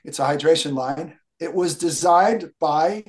[0.05, 1.19] It's a hydration line.
[1.39, 3.05] It was designed by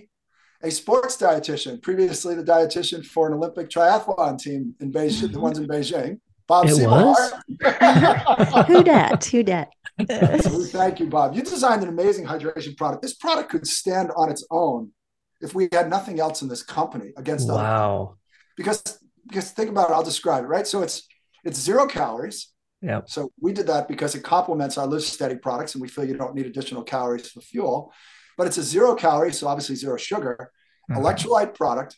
[0.64, 5.58] a sports dietitian, previously the dietitian for an Olympic triathlon team in Beijing, the ones
[5.58, 6.20] in Beijing.
[6.48, 7.34] Bob it was?
[8.68, 9.26] Who dat?
[9.26, 9.70] Who dat?
[10.08, 11.34] thank you, Bob.
[11.36, 13.02] You designed an amazing hydration product.
[13.02, 14.92] This product could stand on its own
[15.40, 18.18] if we had nothing else in this company against wow.
[18.58, 20.68] Because because think about it, I'll describe it, right?
[20.68, 21.08] So it's
[21.44, 22.50] it's zero calories.
[22.82, 23.02] Yeah.
[23.06, 26.36] So we did that because it complements our Steady products, and we feel you don't
[26.36, 27.94] need additional calories for fuel.
[28.38, 30.52] But it's a zero calorie, so obviously zero sugar,
[30.90, 31.00] mm-hmm.
[31.00, 31.98] electrolyte product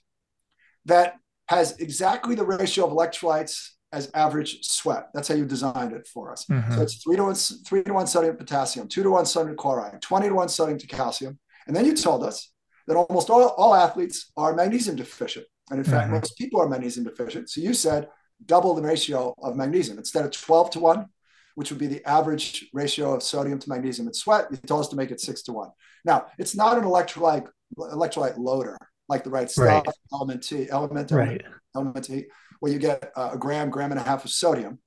[0.86, 1.16] that
[1.48, 5.10] has exactly the ratio of electrolytes as average sweat.
[5.14, 6.46] That's how you designed it for us.
[6.46, 6.74] Mm-hmm.
[6.74, 10.02] So it's three to one, three to one sodium potassium, two to one sodium chloride,
[10.02, 11.40] 20 to one sodium to calcium.
[11.68, 12.52] And then you told us
[12.88, 15.46] that almost all, all athletes are magnesium deficient.
[15.70, 15.94] And in mm-hmm.
[15.94, 17.50] fact, most people are magnesium deficient.
[17.50, 18.10] So you said
[18.46, 21.06] double the ratio of magnesium instead of 12 to one,
[21.56, 24.48] which would be the average ratio of sodium to magnesium in sweat.
[24.52, 25.70] You told us to make it six to one.
[26.04, 27.48] Now, it's not an electrolyte
[27.78, 28.78] electrolyte loader
[29.10, 29.96] like the right stuff, right.
[30.12, 31.42] element T, element, right.
[31.76, 32.26] element T
[32.64, 34.80] where you get a gram, gram and a half of sodium.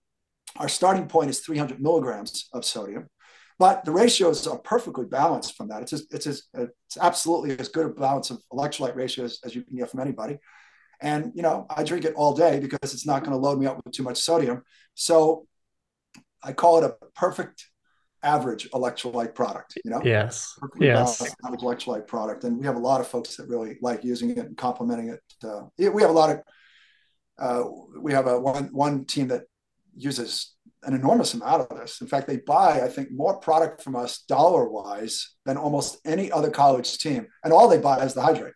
[0.56, 3.10] Our starting point is 300 milligrams of sodium,
[3.58, 5.82] but the ratios are perfectly balanced from that.
[5.82, 9.62] It's just, it's just, it's absolutely as good a balance of electrolyte ratios as you
[9.62, 10.38] can get from anybody.
[11.00, 13.66] And you know, I drink it all day because it's not going to load me
[13.66, 14.62] up with too much sodium.
[14.94, 15.46] So
[16.42, 17.66] I call it a perfect
[18.22, 19.78] average electrolyte product.
[19.84, 23.36] You know, yes, Perfectly yes, average electrolyte product, and we have a lot of folks
[23.36, 25.20] that really like using it and complementing it.
[25.42, 26.42] Uh, we have a lot of
[27.38, 27.68] uh,
[28.00, 29.42] we have a one one team that
[29.96, 32.00] uses an enormous amount of this.
[32.00, 36.30] In fact, they buy, I think, more product from us dollar wise than almost any
[36.30, 37.26] other college team.
[37.42, 38.54] And all they buy is the hydrate.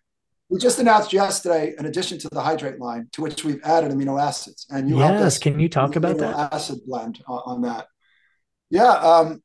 [0.51, 4.21] We just announced yesterday an addition to the hydrate line to which we've added amino
[4.21, 4.67] acids.
[4.69, 7.87] And you yes, can you talk about that acid blend on, on that?
[8.69, 9.43] Yeah, um,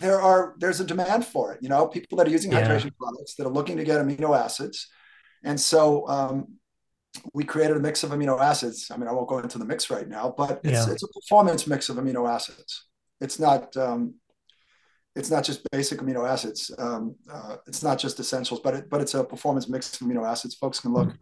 [0.00, 1.60] there are there's a demand for it.
[1.62, 2.66] You know, people that are using yeah.
[2.66, 4.88] hydration products that are looking to get amino acids,
[5.44, 6.56] and so um,
[7.32, 8.90] we created a mix of amino acids.
[8.90, 10.92] I mean, I won't go into the mix right now, but it's yeah.
[10.92, 12.84] it's a performance mix of amino acids.
[13.20, 14.14] It's not um,
[15.18, 16.70] it's not just basic amino acids.
[16.78, 20.24] Um, uh, it's not just essentials, but it, but it's a performance mix of amino
[20.24, 20.54] acids.
[20.54, 21.12] Folks can look.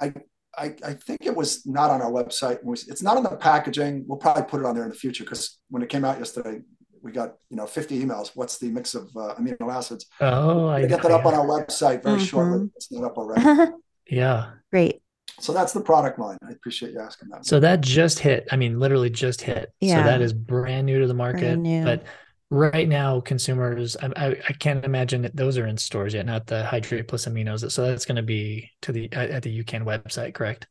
[0.00, 0.12] I,
[0.56, 2.58] I, I think it was not on our website.
[2.88, 4.04] It's not on the packaging.
[4.06, 6.60] We'll probably put it on there in the future because when it came out yesterday,
[7.00, 8.32] we got you know 50 emails.
[8.34, 10.06] What's the mix of uh, amino acids?
[10.20, 12.24] Oh, I get that up on our website very mm-hmm.
[12.24, 12.70] shortly.
[12.76, 13.72] It's not up already.
[14.10, 15.00] yeah, great.
[15.40, 16.36] So that's the product line.
[16.46, 17.46] I appreciate you asking that.
[17.46, 18.46] So that just hit.
[18.52, 19.72] I mean, literally just hit.
[19.80, 20.02] Yeah.
[20.02, 21.62] So that is brand new to the market.
[21.84, 22.04] But
[22.52, 26.46] right now consumers I, I, I, can't imagine that those are in stores yet not
[26.46, 27.70] the hydrate plus aminos.
[27.72, 30.66] So that's going to be to the at the UCAN website correct?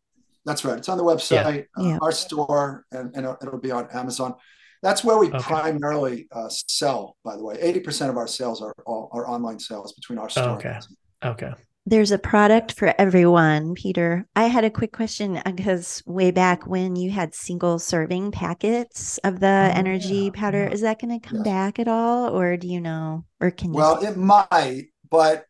[0.45, 0.77] That's right.
[0.77, 1.83] It's on the website yeah.
[1.83, 1.97] Uh, yeah.
[1.99, 4.35] our store and, and, it'll be on amazon.
[4.83, 5.39] That's where we okay.
[5.39, 7.55] primarily uh, sell by the way.
[7.57, 10.77] 80% of our sales are all are online sales between our store okay.
[11.25, 11.51] okay
[11.85, 14.27] there's a product for everyone, Peter.
[14.35, 19.39] I had a quick question because way back when you had single serving packets of
[19.39, 20.71] the oh, energy yeah, powder, yeah.
[20.71, 21.45] is that going to come yes.
[21.45, 23.77] back at all, or do you know, or can you?
[23.77, 25.45] Well, it might, but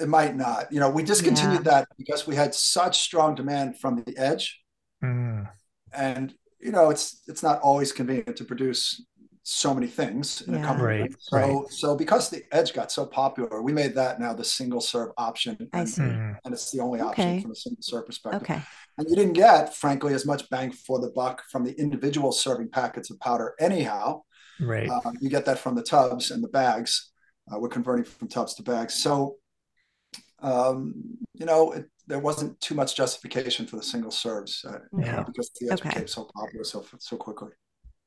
[0.00, 0.70] it might not.
[0.70, 1.72] You know, we discontinued yeah.
[1.72, 4.60] that because we had such strong demand from the edge,
[5.02, 5.48] mm.
[5.92, 9.02] and you know, it's it's not always convenient to produce
[9.50, 10.60] so many things in yeah.
[10.60, 11.00] a company.
[11.00, 11.70] Right, so, right.
[11.70, 15.70] so because the Edge got so popular, we made that now the single serve option.
[15.72, 16.02] I see.
[16.02, 17.40] And, and it's the only option okay.
[17.40, 18.42] from a single serve perspective.
[18.42, 18.60] Okay.
[18.98, 22.68] And you didn't get, frankly, as much bang for the buck from the individual serving
[22.68, 24.20] packets of powder, anyhow.
[24.60, 24.88] Right.
[24.90, 27.10] Um, you get that from the tubs and the bags.
[27.50, 28.94] Uh, we're converting from tubs to bags.
[28.94, 29.36] So,
[30.42, 30.94] um,
[31.32, 35.22] you know, it, there wasn't too much justification for the single serves uh, yeah.
[35.22, 35.88] because the Edge okay.
[35.88, 37.50] became so popular so so quickly.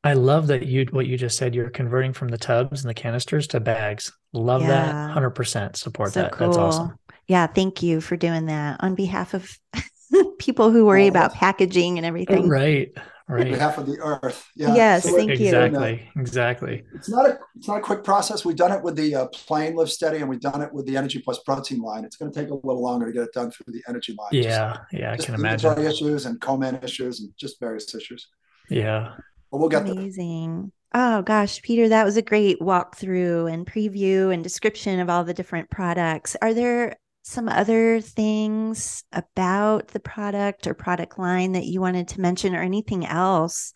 [0.04, 1.54] I love that you what you just said.
[1.54, 4.12] You're converting from the tubs and the canisters to bags.
[4.34, 4.68] Love yeah.
[4.68, 5.12] that.
[5.12, 6.32] Hundred percent support so that.
[6.32, 6.48] Cool.
[6.48, 6.98] That's awesome.
[7.28, 9.50] Yeah, thank you for doing that on behalf of
[10.40, 12.50] people who worry oh, about packaging and everything.
[12.50, 12.92] Right.
[13.28, 13.46] Right.
[13.46, 14.46] On behalf of the earth.
[14.58, 14.76] Yeah.
[14.76, 16.22] Yes, so thank exactly, you.
[16.22, 16.74] Exactly.
[16.74, 16.84] Exactly.
[16.96, 18.44] It's not a it's not a quick process.
[18.44, 21.20] We've done it with the uh, plain LivSteady, and we've done it with the energy
[21.20, 22.04] plus protein line.
[22.04, 24.32] It's going to take a little longer to get it done through the energy line.
[24.34, 28.28] Yeah, just, yeah, I can imagine issues and co-man issues and just various issues.
[28.70, 29.14] Yeah.
[29.52, 30.72] But we'll get Amazing.
[30.94, 31.18] There.
[31.18, 35.34] Oh gosh, Peter, that was a great walkthrough and preview and description of all the
[35.34, 36.36] different products.
[36.42, 42.22] Are there some other things about the product or product line that you wanted to
[42.22, 43.74] mention or anything else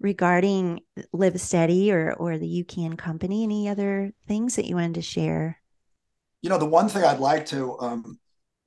[0.00, 0.80] regarding
[1.14, 3.44] LivSteady or or the UCAN company?
[3.44, 5.58] Any other things that you wanted to share?
[6.42, 8.18] You know, the one thing I'd like to um,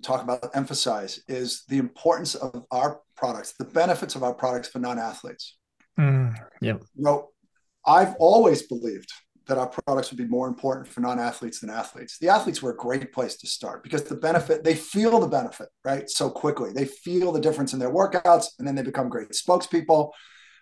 [0.02, 4.80] talk about, emphasize, is the importance of our products, the benefits of our products for
[4.80, 5.58] non-athletes.
[6.00, 6.74] Mm, yeah.
[6.74, 7.30] You know,
[7.86, 9.12] I've always believed
[9.48, 12.18] that our products would be more important for non-athletes than athletes.
[12.18, 15.70] The athletes were a great place to start because the benefit, they feel the benefit,
[15.84, 16.10] right?
[16.10, 16.72] So quickly.
[16.74, 20.12] They feel the difference in their workouts and then they become great spokespeople.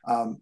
[0.05, 0.41] Um,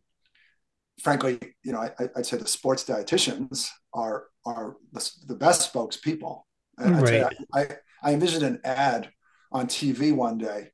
[1.02, 6.42] frankly, you know, I, would say the sports dietitians are are the, the best spokespeople.
[6.80, 7.26] Right.
[7.54, 7.68] I,
[8.02, 9.12] I envisioned an ad
[9.52, 10.70] on TV one day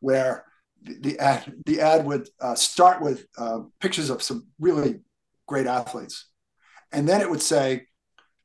[0.00, 0.44] where
[0.84, 5.00] the, ad the ad would uh, start with uh, pictures of some really
[5.46, 6.28] great athletes,
[6.92, 7.86] and then it would say,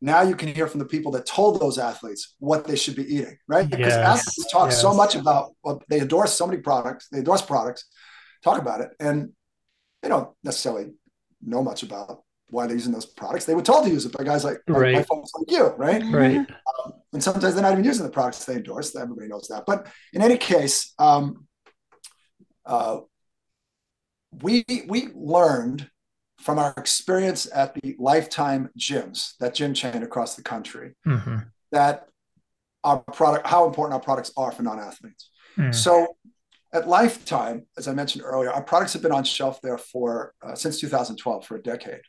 [0.01, 3.15] "Now you can hear from the people that told those athletes what they should be
[3.15, 3.69] eating." Right?
[3.69, 4.19] Because yes.
[4.19, 4.81] athletes talk yes.
[4.81, 7.85] so much about well, they endorse so many products, they endorse products,
[8.43, 9.33] talk about it, and
[10.01, 10.91] they don't necessarily
[11.41, 13.45] know much about why they're using those products.
[13.45, 14.95] They were told to use it by guys like, right.
[14.95, 16.01] like folks like you, right?
[16.11, 16.37] Right.
[16.37, 18.95] Um, and sometimes they're not even using the products they endorse.
[18.95, 19.65] Everybody knows that.
[19.67, 21.47] But in any case, um,
[22.69, 22.99] uh,
[24.41, 25.89] we we learned
[26.39, 31.37] from our experience at the Lifetime gyms, that gym chain across the country, mm-hmm.
[31.73, 32.07] that
[32.85, 35.31] our product, how important our products are for non-athletes.
[35.57, 35.75] Mm.
[35.75, 36.15] So
[36.71, 40.55] at Lifetime, as I mentioned earlier, our products have been on shelf there for uh,
[40.55, 42.01] since 2012 for a decade.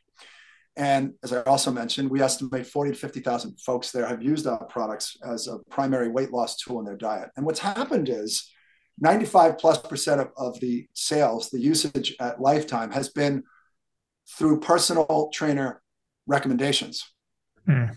[0.76, 4.64] And as I also mentioned, we estimate 40 to 50,000 folks there have used our
[4.66, 7.30] products as a primary weight loss tool in their diet.
[7.36, 8.48] And what's happened is
[9.00, 13.44] 95 plus percent of, of the sales, the usage at lifetime has been
[14.28, 15.82] through personal trainer
[16.26, 17.10] recommendations.
[17.68, 17.96] Mm.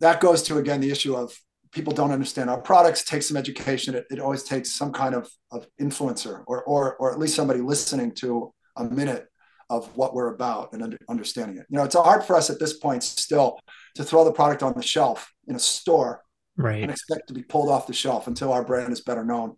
[0.00, 1.36] That goes to, again, the issue of
[1.72, 3.94] people don't understand our products, take some education.
[3.94, 7.60] It, it always takes some kind of, of influencer or, or, or at least somebody
[7.60, 9.26] listening to a minute
[9.70, 11.66] of what we're about and under, understanding it.
[11.70, 13.58] You know, it's hard for us at this point still
[13.94, 16.22] to throw the product on the shelf in a store
[16.56, 16.82] right.
[16.82, 19.56] and expect to be pulled off the shelf until our brand is better known.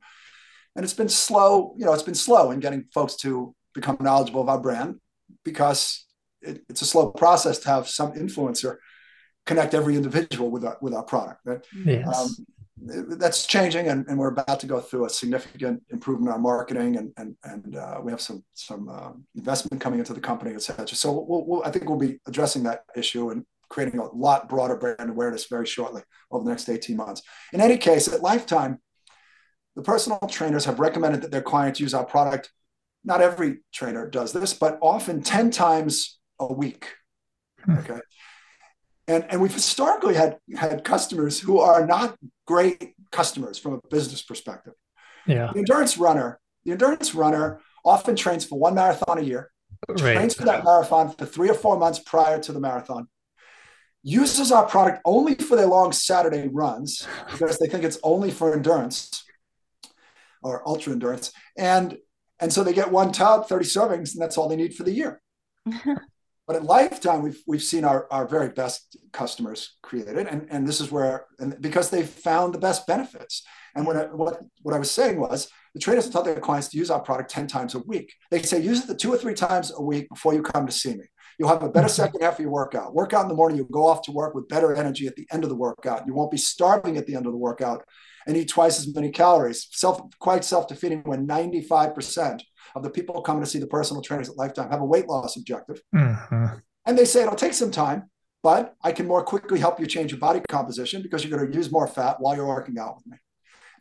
[0.77, 4.41] And it's been slow, you know, it's been slow in getting folks to become knowledgeable
[4.41, 5.01] of our brand
[5.45, 6.07] because
[6.43, 8.77] it, it's a slow process to have some influencer
[9.47, 11.41] connect every individual with our, with our product.
[11.45, 11.65] Right?
[11.85, 12.07] Yes.
[12.17, 12.47] Um,
[12.87, 16.97] that's changing, and, and, we're about to go through a significant improvement in our marketing,
[16.97, 20.61] and and and uh, we have some some uh, investment coming into the company, et
[20.61, 20.89] cetera.
[20.89, 24.77] So we'll, we'll, I think we'll be addressing that issue and creating a lot broader
[24.77, 27.23] brand awareness very shortly over the next 18 months.
[27.53, 28.81] In any case, at Lifetime,
[29.77, 32.51] the personal trainers have recommended that their clients use our product.
[33.05, 36.95] Not every trainer does this, but often 10 times a week.
[37.65, 37.79] Hmm.
[37.79, 38.01] Okay
[39.07, 42.17] and and we've historically had had customers who are not
[42.47, 44.75] great customers from a business perspective.
[45.27, 45.51] Yeah.
[45.53, 49.51] The endurance runner, the endurance runner often trains for one marathon a year,
[49.89, 49.99] right.
[49.99, 53.09] trains for that marathon for three or four months prior to the marathon,
[54.03, 58.55] uses our product only for their long Saturday runs because they think it's only for
[58.55, 59.24] endurance
[60.45, 61.33] or ultra endurance.
[61.59, 61.99] And
[62.41, 64.93] and so they get one tub, 30 servings, and that's all they need for the
[64.93, 65.23] year.
[66.47, 70.81] But at Lifetime, we've we've seen our, our very best customers created, and, and this
[70.81, 73.43] is where and because they found the best benefits.
[73.75, 76.79] And what I, what what I was saying was the traders tell their clients to
[76.79, 78.13] use our product 10 times a week.
[78.31, 80.73] They say use it the two or three times a week before you come to
[80.73, 81.05] see me.
[81.39, 82.95] You'll have a better second half of your workout.
[82.95, 85.45] Workout in the morning, you'll go off to work with better energy at the end
[85.45, 86.07] of the workout.
[86.07, 87.85] You won't be starving at the end of the workout
[88.27, 89.69] and eat twice as many calories.
[89.73, 92.41] Self quite self-defeating when 95%
[92.75, 95.37] of the people coming to see the personal trainers at Lifetime have a weight loss
[95.37, 95.81] objective.
[95.95, 96.59] Mm-hmm.
[96.87, 98.11] And they say it'll take some time,
[98.43, 101.57] but I can more quickly help you change your body composition because you're going to
[101.57, 103.19] use more fat while you're working out with me.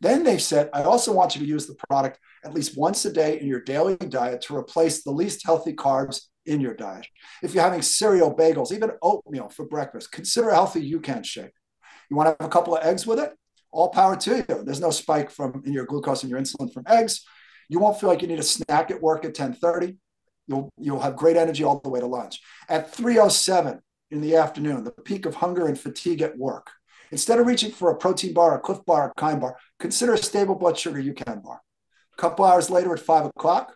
[0.01, 3.11] Then they've said, I also want you to use the product at least once a
[3.11, 7.07] day in your daily diet to replace the least healthy carbs in your diet.
[7.41, 11.53] If you're having cereal, bagels, even oatmeal for breakfast, consider a healthy UCAN shake.
[12.09, 13.33] You want to have a couple of eggs with it?
[13.73, 14.63] All power to you.
[14.63, 17.25] There's no spike from in your glucose and your insulin from eggs.
[17.69, 19.97] You won't feel like you need a snack at work at 10:30.
[20.47, 22.39] You'll you'll have great energy all the way to lunch.
[22.69, 26.69] At 3:07 in the afternoon, the peak of hunger and fatigue at work.
[27.11, 30.17] Instead of reaching for a protein bar, a Clif bar, a Kind bar, consider a
[30.17, 31.61] stable blood sugar UCAN bar.
[32.15, 33.75] A couple hours later at five o'clock,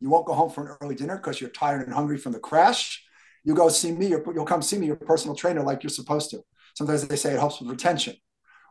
[0.00, 2.38] you won't go home for an early dinner because you're tired and hungry from the
[2.38, 3.02] crash.
[3.42, 6.42] You go see me, you'll come see me, your personal trainer, like you're supposed to.
[6.74, 8.14] Sometimes they say it helps with retention.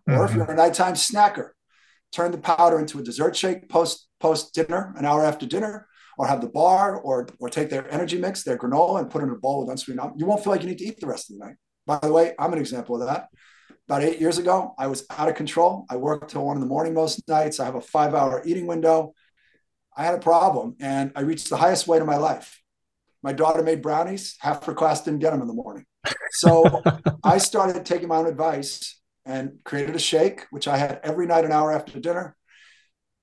[0.08, 0.20] Mm-hmm.
[0.20, 0.40] Or if mm-hmm.
[0.40, 1.50] you're a nighttime snacker,
[2.12, 5.88] turn the powder into a dessert shake post post dinner, an hour after dinner,
[6.18, 9.26] or have the bar, or or take their energy mix, their granola, and put it
[9.26, 10.14] in a bowl with unsweetened.
[10.18, 11.56] You won't feel like you need to eat the rest of the night.
[11.86, 13.28] By the way, I'm an example of that.
[13.88, 15.86] About eight years ago, I was out of control.
[15.90, 17.60] I worked till one in the morning most nights.
[17.60, 19.14] I have a five hour eating window.
[19.96, 22.62] I had a problem and I reached the highest weight of my life.
[23.24, 24.36] My daughter made brownies.
[24.40, 25.86] Half her class didn't get them in the morning.
[26.32, 26.82] So
[27.24, 31.46] I started taking my own advice and created a shake, which I had every night
[31.46, 32.36] an hour after dinner.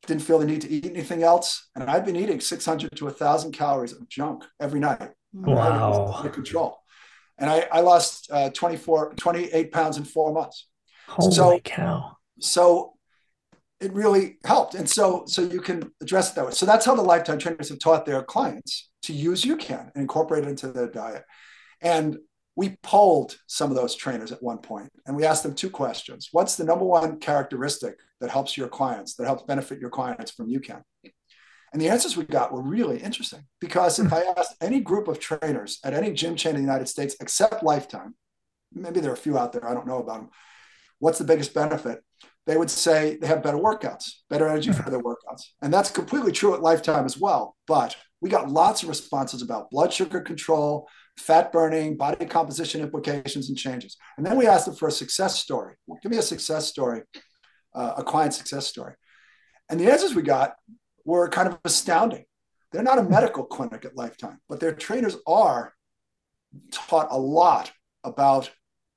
[0.07, 1.71] Didn't feel the need to eat anything else.
[1.75, 5.11] And I've been eating 600 to 1,000 calories of junk every night.
[5.33, 6.13] Wow.
[6.15, 6.79] Under control.
[7.39, 10.69] And I, I lost uh, 24, 28 pounds in four months.
[11.09, 12.17] Holy so, cow.
[12.39, 12.95] So
[13.81, 14.75] it really helped.
[14.75, 16.53] And so, so you can address it that way.
[16.53, 20.45] So that's how the lifetime trainers have taught their clients to use UCAN and incorporate
[20.45, 21.25] it into their diet.
[21.81, 22.19] And
[22.57, 26.29] we polled some of those trainers at one point and we asked them two questions.
[26.33, 30.49] What's the number one characteristic that helps your clients, that helps benefit your clients from
[30.49, 30.83] UCAN?
[31.73, 34.15] And the answers we got were really interesting because if hmm.
[34.15, 37.65] I asked any group of trainers at any gym chain in the United States except
[37.65, 38.15] Lifetime,
[38.73, 40.31] maybe there are a few out there, I don't know about them,
[41.01, 42.05] what's the biggest benefit?
[42.47, 45.43] They would say they have better workouts, better energy for their workouts.
[45.63, 47.57] And that's completely true at Lifetime as well.
[47.67, 50.87] But we got lots of responses about blood sugar control,
[51.17, 53.97] fat burning, body composition implications, and changes.
[54.17, 55.75] And then we asked them for a success story.
[55.87, 57.03] Well, give me a success story,
[57.75, 58.95] uh, a client success story.
[59.69, 60.55] And the answers we got
[61.05, 62.25] were kind of astounding.
[62.73, 65.73] They're not a medical clinic at Lifetime, but their trainers are
[66.73, 68.51] taught a lot about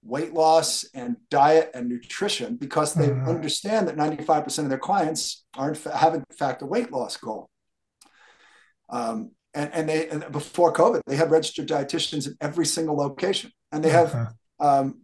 [0.03, 3.28] weight loss and diet and nutrition because they mm-hmm.
[3.28, 7.49] understand that 95% of their clients aren't have in fact a weight loss goal.
[8.89, 13.51] Um, and, and they and before COVID, they had registered dietitians in every single location,
[13.72, 14.80] and they have uh-huh.
[14.80, 15.01] um,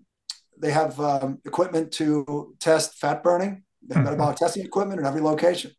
[0.57, 3.63] they have um, equipment to test fat burning.
[3.81, 4.11] They have uh-huh.
[4.11, 5.71] metabolic testing equipment in every location,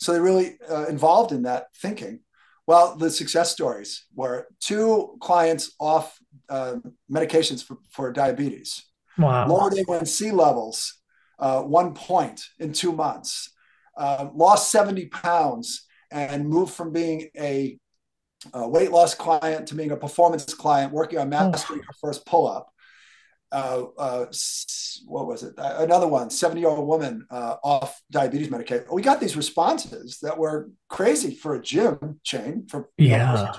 [0.00, 2.20] so they're really uh, involved in that thinking.
[2.66, 6.76] Well, the success stories were two clients off uh,
[7.10, 8.84] medications for, for diabetes,
[9.18, 9.48] wow.
[9.48, 11.00] lowered A1C levels
[11.40, 13.50] uh, one point in two months,
[13.96, 17.78] uh, lost 70 pounds, and moved from being a
[18.54, 21.86] a weight loss client to being a performance client, working on mastering oh.
[21.86, 22.72] her first pull up.
[23.52, 24.26] Uh, uh,
[25.06, 25.54] what was it?
[25.58, 28.86] Another one, 70 year old woman uh, off diabetes medication.
[28.92, 32.66] We got these responses that were crazy for a gym chain.
[32.68, 33.52] For yeah,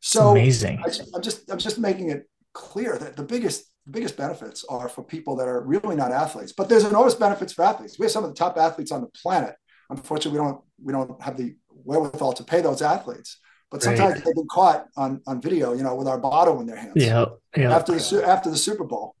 [0.00, 0.78] so amazing.
[0.84, 4.88] I, I'm just I'm just making it clear that the biggest the biggest benefits are
[4.88, 6.52] for people that are really not athletes.
[6.52, 7.98] But there's enormous benefits for athletes.
[7.98, 9.56] We have some of the top athletes on the planet.
[9.90, 13.38] Unfortunately, we don't we don't have the wherewithal to pay those athletes.
[13.74, 14.24] But sometimes right.
[14.24, 16.92] they've been caught on, on video, you know, with our bottle in their hands.
[16.94, 17.24] Yeah.
[17.56, 17.74] yeah.
[17.74, 19.16] After the after the Super Bowl,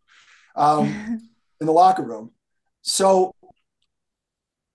[0.54, 0.86] um,
[1.60, 2.30] in the locker room.
[2.82, 3.34] So,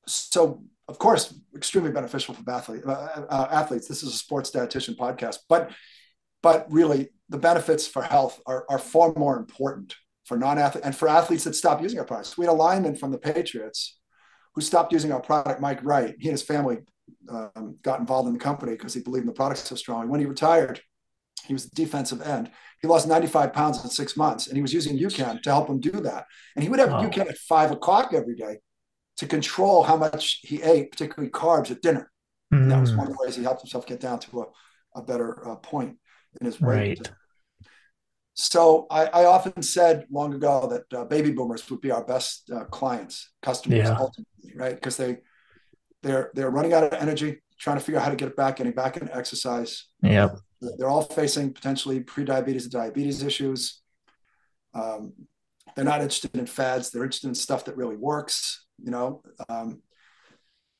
[0.05, 2.89] so of course, extremely beneficial for athlete, uh,
[3.29, 3.87] uh, athletes.
[3.87, 5.71] This is a sports dietitian podcast, but
[6.43, 11.07] but really, the benefits for health are, are far more important for non-athletes and for
[11.07, 12.37] athletes that stop using our products.
[12.37, 13.97] We had a lineman from the Patriots
[14.55, 16.15] who stopped using our product, Mike Wright.
[16.19, 16.79] He and his family
[17.29, 20.07] um, got involved in the company because he believed in the product so strongly.
[20.07, 20.81] When he retired,
[21.45, 22.51] he was defensive end.
[22.81, 25.79] He lost 95 pounds in six months, and he was using UCAN to help him
[25.79, 26.25] do that.
[26.55, 27.03] And he would have wow.
[27.03, 28.59] UCAN at five o'clock every day
[29.17, 32.11] to control how much he ate, particularly carbs at dinner.
[32.53, 32.69] Mm.
[32.69, 34.45] that was one of the ways he helped himself get down to a,
[34.99, 35.97] a better uh, point
[36.39, 36.99] in his weight.
[36.99, 37.11] Right.
[38.33, 42.49] So I, I, often said long ago that uh, baby boomers would be our best
[42.49, 43.97] uh, clients, customers, yeah.
[43.99, 44.75] ultimately, right?
[44.75, 45.17] Because they
[46.03, 48.57] they're they're running out of energy, trying to figure out how to get it back,
[48.57, 49.85] getting back into exercise.
[50.01, 50.29] Yeah,
[50.61, 53.81] they're all facing potentially pre-diabetes and diabetes issues.
[54.73, 55.13] Um,
[55.75, 58.65] they're not interested in fads; they're interested in stuff that really works.
[58.81, 59.81] You know, um,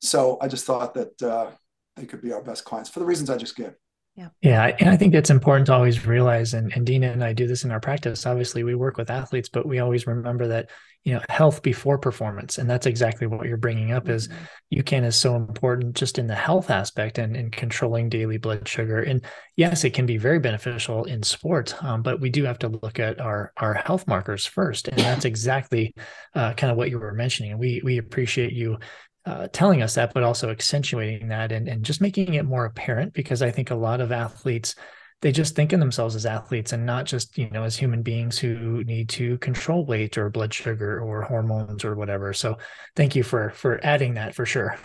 [0.00, 1.50] so I just thought that uh,
[1.96, 3.74] they could be our best clients for the reasons I just gave.
[4.16, 4.28] Yeah.
[4.42, 4.76] Yeah.
[4.80, 7.64] And I think it's important to always realize, and, and Dina and I do this
[7.64, 8.26] in our practice.
[8.26, 10.70] Obviously, we work with athletes, but we always remember that,
[11.04, 12.58] you know, health before performance.
[12.58, 14.80] And that's exactly what you're bringing up is mm-hmm.
[14.80, 19.00] UCAN is so important just in the health aspect and in controlling daily blood sugar.
[19.00, 19.24] And
[19.56, 22.98] yes, it can be very beneficial in sport, um, but we do have to look
[22.98, 24.88] at our, our health markers first.
[24.88, 25.94] And that's exactly
[26.34, 27.52] uh, kind of what you were mentioning.
[27.52, 28.76] And we, we appreciate you
[29.24, 33.14] uh, telling us that, but also accentuating that and, and just making it more apparent
[33.14, 34.74] because I think a lot of athletes
[35.22, 38.38] they just think of themselves as athletes and not just you know as human beings
[38.38, 42.32] who need to control weight or blood sugar or hormones or whatever.
[42.32, 42.58] So
[42.96, 44.76] thank you for for adding that for sure.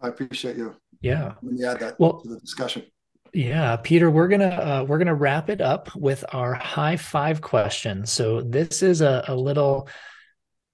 [0.00, 0.74] I appreciate you.
[1.00, 1.34] Yeah.
[1.42, 2.84] Let me add that well, to the discussion.
[3.34, 8.04] Yeah, Peter, we're gonna uh, we're gonna wrap it up with our high five question.
[8.04, 9.88] So this is a, a little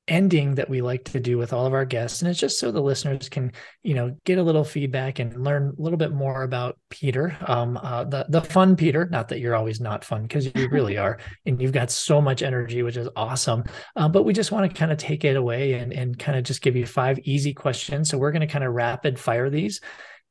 [0.08, 2.20] ending that we like to do with all of our guests.
[2.20, 3.52] And it's just so the listeners can
[3.82, 7.36] you know get a little feedback and learn a little bit more about peter.
[7.46, 10.96] Um, uh, the the fun peter not that you're always not fun because you really
[10.96, 13.64] are and you've got so much energy which is awesome.
[13.94, 16.44] Uh, but we just want to kind of take it away and and kind of
[16.44, 18.08] just give you five easy questions.
[18.08, 19.80] So we're going to kind of rapid fire these.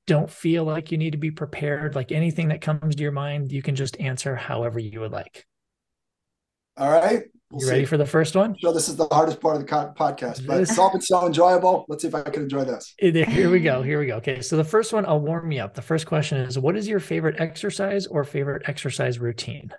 [0.07, 3.51] Don't feel like you need to be prepared like anything that comes to your mind
[3.51, 5.45] you can just answer however you would like.
[6.78, 8.58] All right We'll you ready for the first one?
[8.60, 11.86] So this is the hardest part of the podcast, but it's all been so enjoyable.
[11.88, 12.93] Let's see if I can enjoy this.
[12.98, 13.82] Here we go.
[13.84, 14.16] Here we go.
[14.18, 15.74] Okay, so the first one, I'll warm you up.
[15.74, 19.72] The first question is, what is your favorite exercise or favorite exercise routine?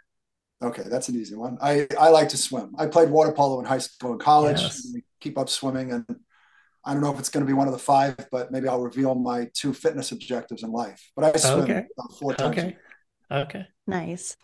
[0.62, 1.58] Okay, that's an easy one.
[1.60, 2.74] I I like to swim.
[2.78, 4.60] I played water polo in high school and college.
[4.60, 4.90] Yes.
[5.20, 6.04] keep up swimming, and
[6.84, 8.80] I don't know if it's going to be one of the five, but maybe I'll
[8.80, 11.10] reveal my two fitness objectives in life.
[11.14, 11.84] But I swim okay.
[12.18, 12.58] four times.
[12.58, 12.76] Okay.
[13.30, 13.66] Okay.
[13.86, 14.36] Nice.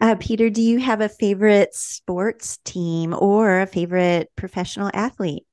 [0.00, 5.44] Uh, Peter, do you have a favorite sports team or a favorite professional athlete?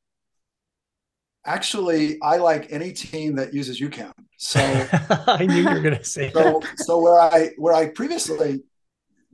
[1.45, 4.11] Actually, I like any team that uses UCAN.
[4.37, 4.59] So
[5.27, 6.59] I knew you were going to say so.
[6.59, 6.79] That.
[6.79, 8.63] So where I where I previously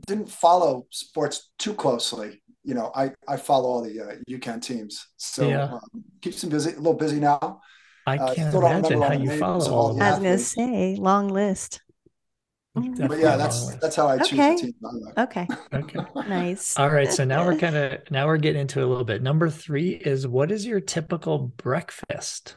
[0.05, 5.07] didn't follow sports too closely, you know, I I follow all the uh, UCAN teams.
[5.17, 5.63] So yeah.
[5.65, 7.61] um, keeps them busy, a little busy now.
[8.07, 10.01] I uh, can't uh, imagine how you follow all.
[10.01, 11.81] I was going to say long list.
[12.75, 13.07] Mm-hmm.
[13.07, 14.55] But yeah, that's that's how I choose okay.
[14.55, 14.73] the team.
[15.17, 15.47] Okay.
[15.73, 15.99] Okay.
[16.27, 16.77] nice.
[16.77, 17.11] All right.
[17.11, 19.21] So now we're kind of now we're getting into a little bit.
[19.21, 22.55] Number three is what is your typical breakfast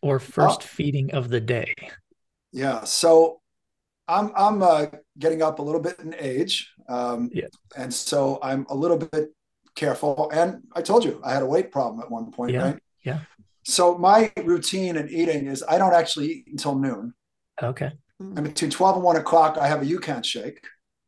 [0.00, 0.66] or first oh.
[0.66, 1.74] feeding of the day?
[2.52, 2.84] Yeah.
[2.84, 3.40] So
[4.08, 4.86] I'm I'm uh,
[5.18, 9.30] getting up a little bit in age, um, yeah, and so I'm a little bit
[9.74, 10.30] careful.
[10.32, 12.62] And I told you I had a weight problem at one point, yeah.
[12.62, 12.78] right?
[13.04, 13.20] Yeah.
[13.64, 17.12] So my routine in eating is I don't actually eat until noon.
[17.62, 17.92] Okay.
[18.20, 20.60] And between 12 and 1 o'clock, I have a UCAN shake.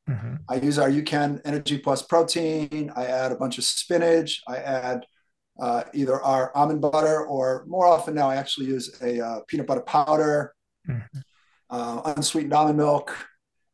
[0.08, 0.34] Mm-hmm.
[0.48, 2.92] I use our UCAN Energy Plus protein.
[2.94, 4.42] I add a bunch of spinach.
[4.46, 5.04] I add
[5.60, 9.66] uh, either our almond butter or more often now, I actually use a uh, peanut
[9.66, 10.54] butter powder,
[10.88, 11.18] mm-hmm.
[11.68, 13.14] uh, unsweetened almond milk.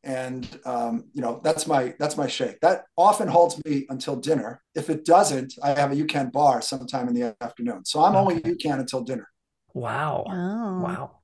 [0.03, 2.61] And um, you know that's my that's my shake.
[2.61, 4.63] That often holds me until dinner.
[4.77, 7.85] If it doesn't, I have a UCAN bar sometime in the afternoon.
[7.85, 8.37] So I'm okay.
[8.37, 9.29] only UCAN until dinner.
[9.75, 10.25] Wow!
[10.29, 10.81] Oh.
[10.81, 11.19] Wow!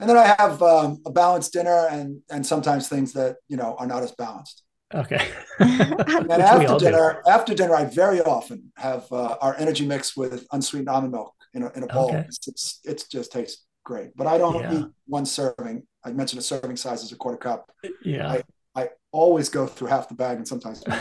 [0.00, 3.76] And then I have um, a balanced dinner and and sometimes things that you know
[3.78, 4.62] are not as balanced.
[4.94, 5.28] Okay.
[5.58, 7.30] and then after dinner, do.
[7.30, 11.64] after dinner, I very often have uh, our energy mix with unsweetened almond milk in
[11.64, 12.08] a, in a bowl.
[12.08, 12.24] Okay.
[12.28, 14.78] It's, it's, it's just tastes great, but I don't yeah.
[14.80, 15.82] eat one serving.
[16.04, 17.70] I mentioned a serving size is a quarter cup.
[18.04, 18.28] Yeah.
[18.30, 18.42] I,
[18.80, 20.92] I always go through half the bag and sometimes still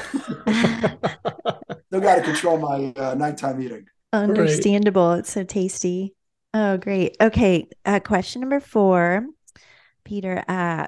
[2.02, 3.86] got to control my uh, nighttime eating.
[4.14, 5.10] Understandable.
[5.10, 5.20] Right.
[5.20, 6.15] It's so tasty.
[6.58, 7.18] Oh, great.
[7.20, 7.68] Okay.
[7.84, 9.26] Uh, question number four,
[10.06, 10.42] Peter.
[10.48, 10.88] Uh,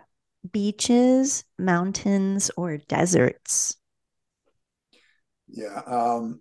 [0.49, 3.75] beaches, mountains, or deserts?
[5.49, 6.39] Yeah, um,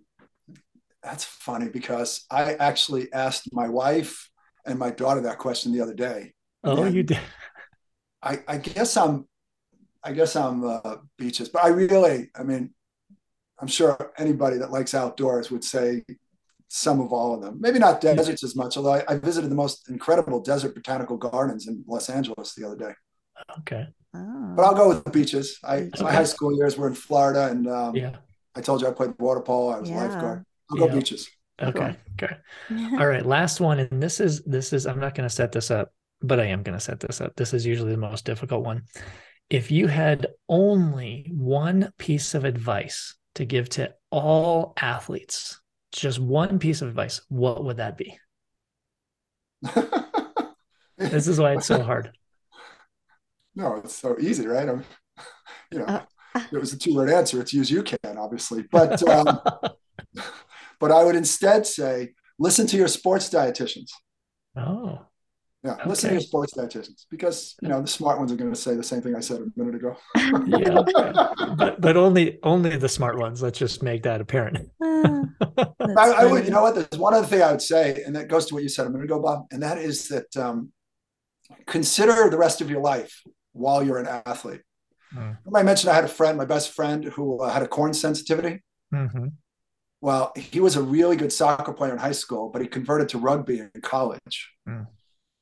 [1.03, 4.29] that's funny because I actually asked my wife
[4.65, 6.33] and my daughter that question the other day.
[6.63, 7.19] Oh, you did.
[8.23, 9.27] I, I guess I'm,
[10.01, 12.73] I guess I'm uh, beaches, but I really, I mean,
[13.59, 16.05] I'm sure anybody that likes outdoors would say
[16.69, 17.57] some of all of them.
[17.59, 21.67] Maybe not deserts as much, although I, I visited the most incredible desert botanical gardens
[21.67, 22.93] in Los Angeles the other day.
[23.59, 23.87] Okay.
[24.13, 24.53] Oh.
[24.55, 25.59] But I'll go with the beaches.
[25.63, 26.03] I okay.
[26.03, 28.15] my high school years were in Florida, and um, yeah,
[28.55, 29.71] I told you I played water polo.
[29.71, 30.03] I was yeah.
[30.03, 30.45] lifeguard.
[30.71, 30.93] I'll go yeah.
[30.93, 31.29] beaches.
[31.61, 31.95] Okay.
[32.21, 32.35] Okay.
[32.99, 33.25] All right.
[33.25, 34.85] Last one, and this is this is.
[34.85, 35.91] I'm not going to set this up,
[36.21, 37.33] but I am going to set this up.
[37.35, 38.83] This is usually the most difficult one.
[39.49, 45.61] If you had only one piece of advice to give to all athletes,
[45.91, 48.17] just one piece of advice, what would that be?
[50.97, 52.11] this is why it's so hard
[53.57, 54.69] no, it's so easy, right?
[54.69, 54.85] I'm,
[55.71, 56.03] you know, uh,
[56.51, 57.41] it was a two word answer.
[57.41, 59.39] It's use UCAN, obviously, but um,
[60.79, 63.89] but I would instead say listen to your sports dietitians.
[64.55, 64.99] Oh.
[65.63, 65.89] Yeah, okay.
[65.89, 68.75] listen to your sports dietitians because you know the smart ones are going to say
[68.75, 69.97] the same thing I said a minute ago.
[70.45, 70.83] yeah,
[71.55, 73.41] but but only only the smart ones.
[73.41, 74.69] Let's just make that apparent.
[74.79, 75.23] Uh,
[75.97, 76.75] I, I, would, you know what?
[76.75, 78.89] There's one other thing I would say, and that goes to what you said a
[78.89, 80.71] minute ago, Bob, and that is that um,
[81.65, 83.23] consider the rest of your life
[83.53, 84.61] while you're an athlete.
[85.15, 85.37] Mm.
[85.55, 88.61] I mentioned I had a friend, my best friend, who uh, had a corn sensitivity.
[88.93, 89.27] Mm-hmm.
[90.01, 93.17] Well, he was a really good soccer player in high school, but he converted to
[93.17, 94.51] rugby in college.
[94.67, 94.87] Mm.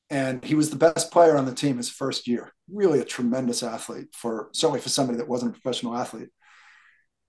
[0.09, 2.53] And he was the best player on the team his first year.
[2.71, 6.29] Really a tremendous athlete for certainly for somebody that wasn't a professional athlete.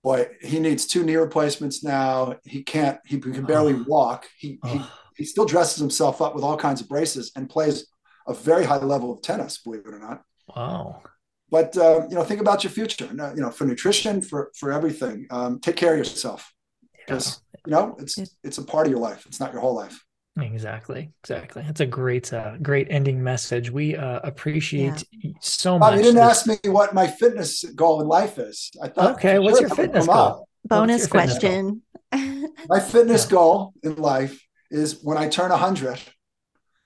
[0.03, 2.35] Boy, he needs two knee replacements now.
[2.45, 3.83] He can't, he can barely oh.
[3.87, 4.27] walk.
[4.37, 4.67] He, oh.
[4.67, 4.81] he
[5.17, 7.87] he still dresses himself up with all kinds of braces and plays
[8.27, 10.21] a very high level of tennis, believe it or not.
[10.55, 11.01] Wow.
[11.49, 13.07] But uh, you know, think about your future.
[13.11, 15.25] You know, for nutrition, for for everything.
[15.31, 16.53] Um, take care of yourself
[16.99, 17.59] because yeah.
[17.65, 19.25] you know it's it's a part of your life.
[19.25, 20.03] It's not your whole life.
[20.39, 21.63] Exactly, exactly.
[21.63, 23.71] That's a great, uh, great ending message.
[23.71, 25.31] We uh, appreciate yeah.
[25.41, 25.95] so much.
[25.95, 26.47] you didn't this...
[26.47, 28.71] ask me what my fitness goal in life is.
[28.81, 30.47] I thought, okay, what's your fitness goal?
[30.65, 31.81] Bonus question.
[32.13, 33.31] my fitness yeah.
[33.31, 35.99] goal in life is when I turn hundred,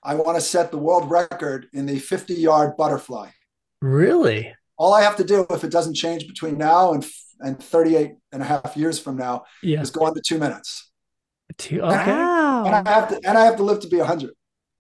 [0.04, 3.30] I want to set the world record in the fifty-yard butterfly.
[3.82, 4.54] Really?
[4.78, 7.06] All I have to do, if it doesn't change between now and
[7.42, 9.82] and 38 and a half years from now, yeah.
[9.82, 10.91] is go under two minutes.
[11.58, 12.12] Two, okay.
[12.12, 12.66] Wow.
[12.66, 14.32] And I have to and I have to live to be 100.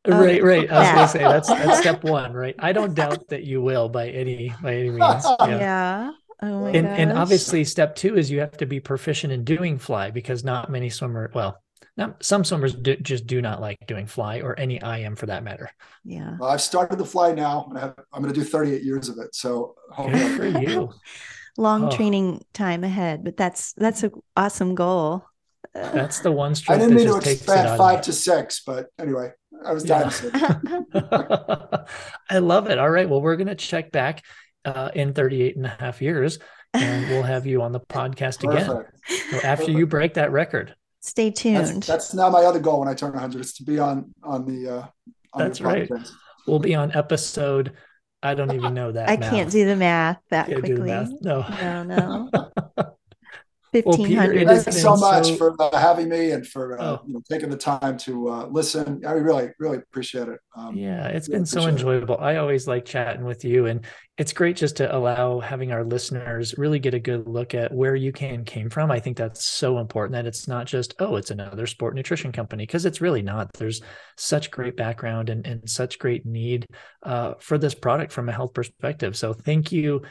[0.08, 0.72] Right, right.
[0.72, 2.56] I was gonna say that's that's step one, right?
[2.58, 5.26] I don't doubt that you will by any by any means.
[5.42, 5.48] Yeah.
[5.48, 6.12] yeah.
[6.44, 10.10] Oh and, and obviously step two is you have to be proficient in doing fly
[10.10, 11.62] because not many swimmer well
[11.98, 15.44] now, some swimmers do, just do not like doing fly or any IM for that
[15.44, 15.70] matter.
[16.04, 16.38] Yeah.
[16.40, 19.10] Well, I've started the fly now, and I have, I'm going to do 38 years
[19.10, 19.36] of it.
[19.36, 20.92] So good for you.
[21.58, 21.92] Long oh.
[21.92, 25.26] training time ahead, but that's that's an awesome goal.
[25.74, 26.78] That's the one stroke.
[26.78, 29.32] I didn't mean to expand five to six, but anyway,
[29.66, 30.58] I was dying yeah.
[32.30, 32.78] I love it.
[32.78, 33.10] All right.
[33.10, 34.24] Well, we're going to check back
[34.66, 36.40] uh, in 38 and a half years
[36.74, 39.70] and we'll have you on the podcast again so after Perfect.
[39.70, 40.76] you break that record.
[41.02, 41.58] Stay tuned.
[41.58, 44.46] That's, that's, now my other goal when I turn 100 is to be on on
[44.46, 44.70] the.
[44.70, 44.86] Uh,
[45.34, 45.90] on that's right.
[46.48, 47.74] We'll be on episode.
[48.22, 49.10] I don't even know that.
[49.10, 49.32] I math.
[49.32, 50.90] can't do the math that can't quickly.
[50.90, 51.10] Math.
[51.22, 52.92] No, no, no.
[53.72, 54.48] Fifteen hundred.
[54.48, 55.36] Well, Thank you so much so...
[55.38, 57.02] for uh, having me and for uh, oh.
[57.08, 59.02] you know, taking the time to uh, listen.
[59.06, 60.40] I really, really appreciate it.
[60.58, 62.16] Um, yeah, it's really been so enjoyable.
[62.16, 62.22] It.
[62.22, 63.86] I always like chatting with you, and
[64.18, 67.94] it's great just to allow having our listeners really get a good look at where
[67.94, 68.92] UCAN came from.
[68.92, 72.64] I think that's so important that it's not just oh, it's another sport nutrition company
[72.64, 73.54] because it's really not.
[73.54, 73.82] There's
[74.18, 76.68] such great background and, and such great need
[77.04, 79.16] uh, for this product from a health perspective.
[79.16, 80.02] So thank you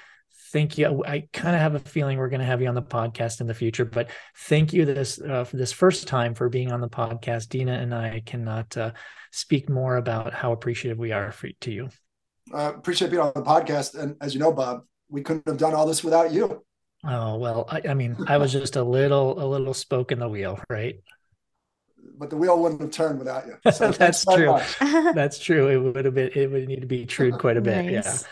[0.53, 1.03] thank you.
[1.07, 3.47] I kind of have a feeling we're going to have you on the podcast in
[3.47, 6.89] the future, but thank you this uh, for this first time for being on the
[6.89, 7.49] podcast.
[7.49, 8.93] Dina and I cannot uh,
[9.31, 11.89] speak more about how appreciative we are for, to you.
[12.53, 15.59] I uh, appreciate being on the podcast, and as you know, Bob, we couldn't have
[15.59, 16.65] done all this without you.
[17.05, 20.29] Oh well, I, I mean, I was just a little a little spoke in the
[20.29, 20.97] wheel, right?
[22.19, 23.73] but the wheel wouldn't have turned without you.
[23.73, 24.59] So That's true.
[24.81, 25.69] That's true.
[25.69, 26.31] It would have been.
[26.35, 27.85] It would need to be trued quite a bit.
[27.87, 28.23] Nice.
[28.23, 28.29] Yeah.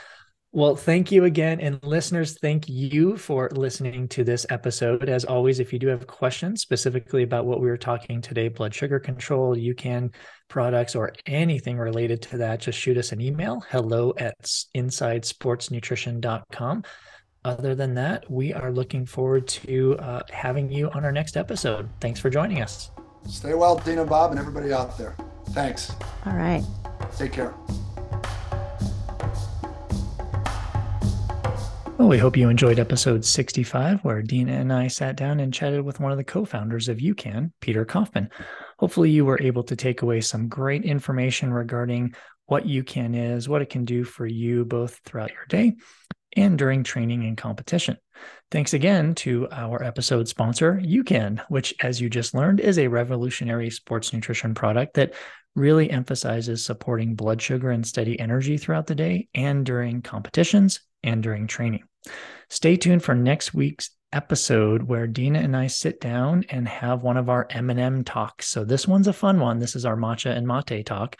[0.51, 1.61] Well, thank you again.
[1.61, 5.07] And listeners, thank you for listening to this episode.
[5.09, 8.75] As always, if you do have questions specifically about what we were talking today, blood
[8.75, 10.15] sugar control, UCAN
[10.49, 14.43] products, or anything related to that, just shoot us an email hello at
[14.75, 16.83] insidesportsnutrition.com.
[17.45, 21.91] Other than that, we are looking forward to uh, having you on our next episode.
[22.01, 22.91] Thanks for joining us.
[23.29, 25.17] Stay well, Dina, Bob, and everybody out there.
[25.51, 25.93] Thanks.
[26.27, 26.65] All right.
[27.17, 27.55] Take care.
[31.99, 35.81] Well, we hope you enjoyed episode 65, where Dina and I sat down and chatted
[35.81, 38.31] with one of the co founders of UCAN, Peter Kaufman.
[38.79, 42.15] Hopefully, you were able to take away some great information regarding
[42.47, 45.75] what UCAN is, what it can do for you both throughout your day
[46.37, 47.97] and during training and competition.
[48.53, 53.71] Thanks again to our episode sponsor, UCAN, which, as you just learned, is a revolutionary
[53.71, 55.15] sports nutrition product that
[55.57, 61.23] really emphasizes supporting blood sugar and steady energy throughout the day and during competitions and
[61.23, 61.85] during training.
[62.49, 67.17] Stay tuned for next week's episode where Dina and I sit down and have one
[67.17, 68.49] of our M&M talks.
[68.49, 69.59] So this one's a fun one.
[69.59, 71.17] This is our matcha and mate talk.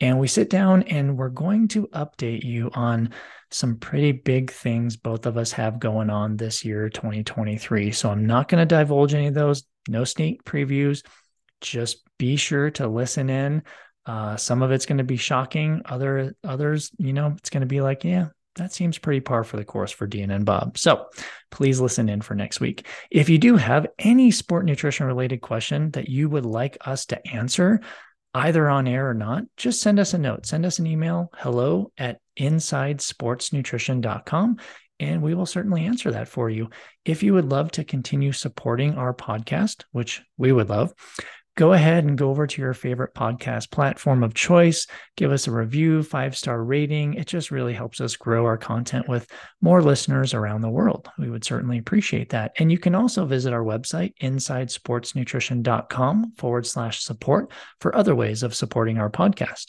[0.00, 3.10] And we sit down and we're going to update you on
[3.50, 7.90] some pretty big things both of us have going on this year 2023.
[7.90, 11.04] So I'm not going to divulge any of those, no sneak previews.
[11.60, 13.62] Just be sure to listen in.
[14.06, 15.82] Uh, some of it's going to be shocking.
[15.84, 19.56] Other others, you know, it's going to be like, yeah, that seems pretty par for
[19.56, 20.76] the course for and Bob.
[20.76, 21.06] So
[21.50, 22.86] please listen in for next week.
[23.10, 27.28] If you do have any sport nutrition related question that you would like us to
[27.28, 27.80] answer,
[28.34, 30.46] either on air or not, just send us a note.
[30.46, 34.56] Send us an email, hello at insidesportsnutrition.com,
[35.00, 36.68] and we will certainly answer that for you.
[37.04, 40.92] If you would love to continue supporting our podcast, which we would love,
[41.60, 44.86] go ahead and go over to your favorite podcast platform of choice.
[45.18, 47.12] Give us a review, five star rating.
[47.12, 49.30] It just really helps us grow our content with
[49.60, 51.10] more listeners around the world.
[51.18, 52.52] We would certainly appreciate that.
[52.58, 58.54] And you can also visit our website, insidesportsnutrition.com forward slash support for other ways of
[58.54, 59.66] supporting our podcast.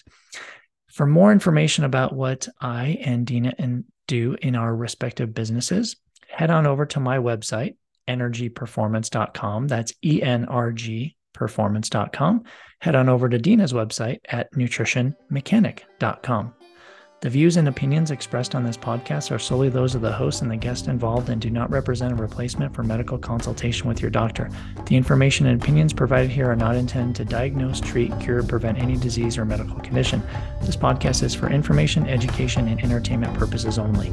[0.94, 5.98] For more information about what I and Dina and do in our respective businesses,
[6.30, 7.76] head on over to my website,
[8.08, 9.68] enrgperformance.com.
[9.68, 12.44] That's E N R G performance.com,
[12.82, 16.54] head on over to Dina's website at nutritionmechanic.com.
[17.22, 20.52] The views and opinions expressed on this podcast are solely those of the host and
[20.52, 24.52] the guest involved and do not represent a replacement for medical consultation with your doctor.
[24.86, 28.98] The information and opinions provided here are not intended to diagnose, treat, cure, prevent any
[28.98, 30.22] disease or medical condition.
[30.62, 34.12] This podcast is for information, education, and entertainment purposes only.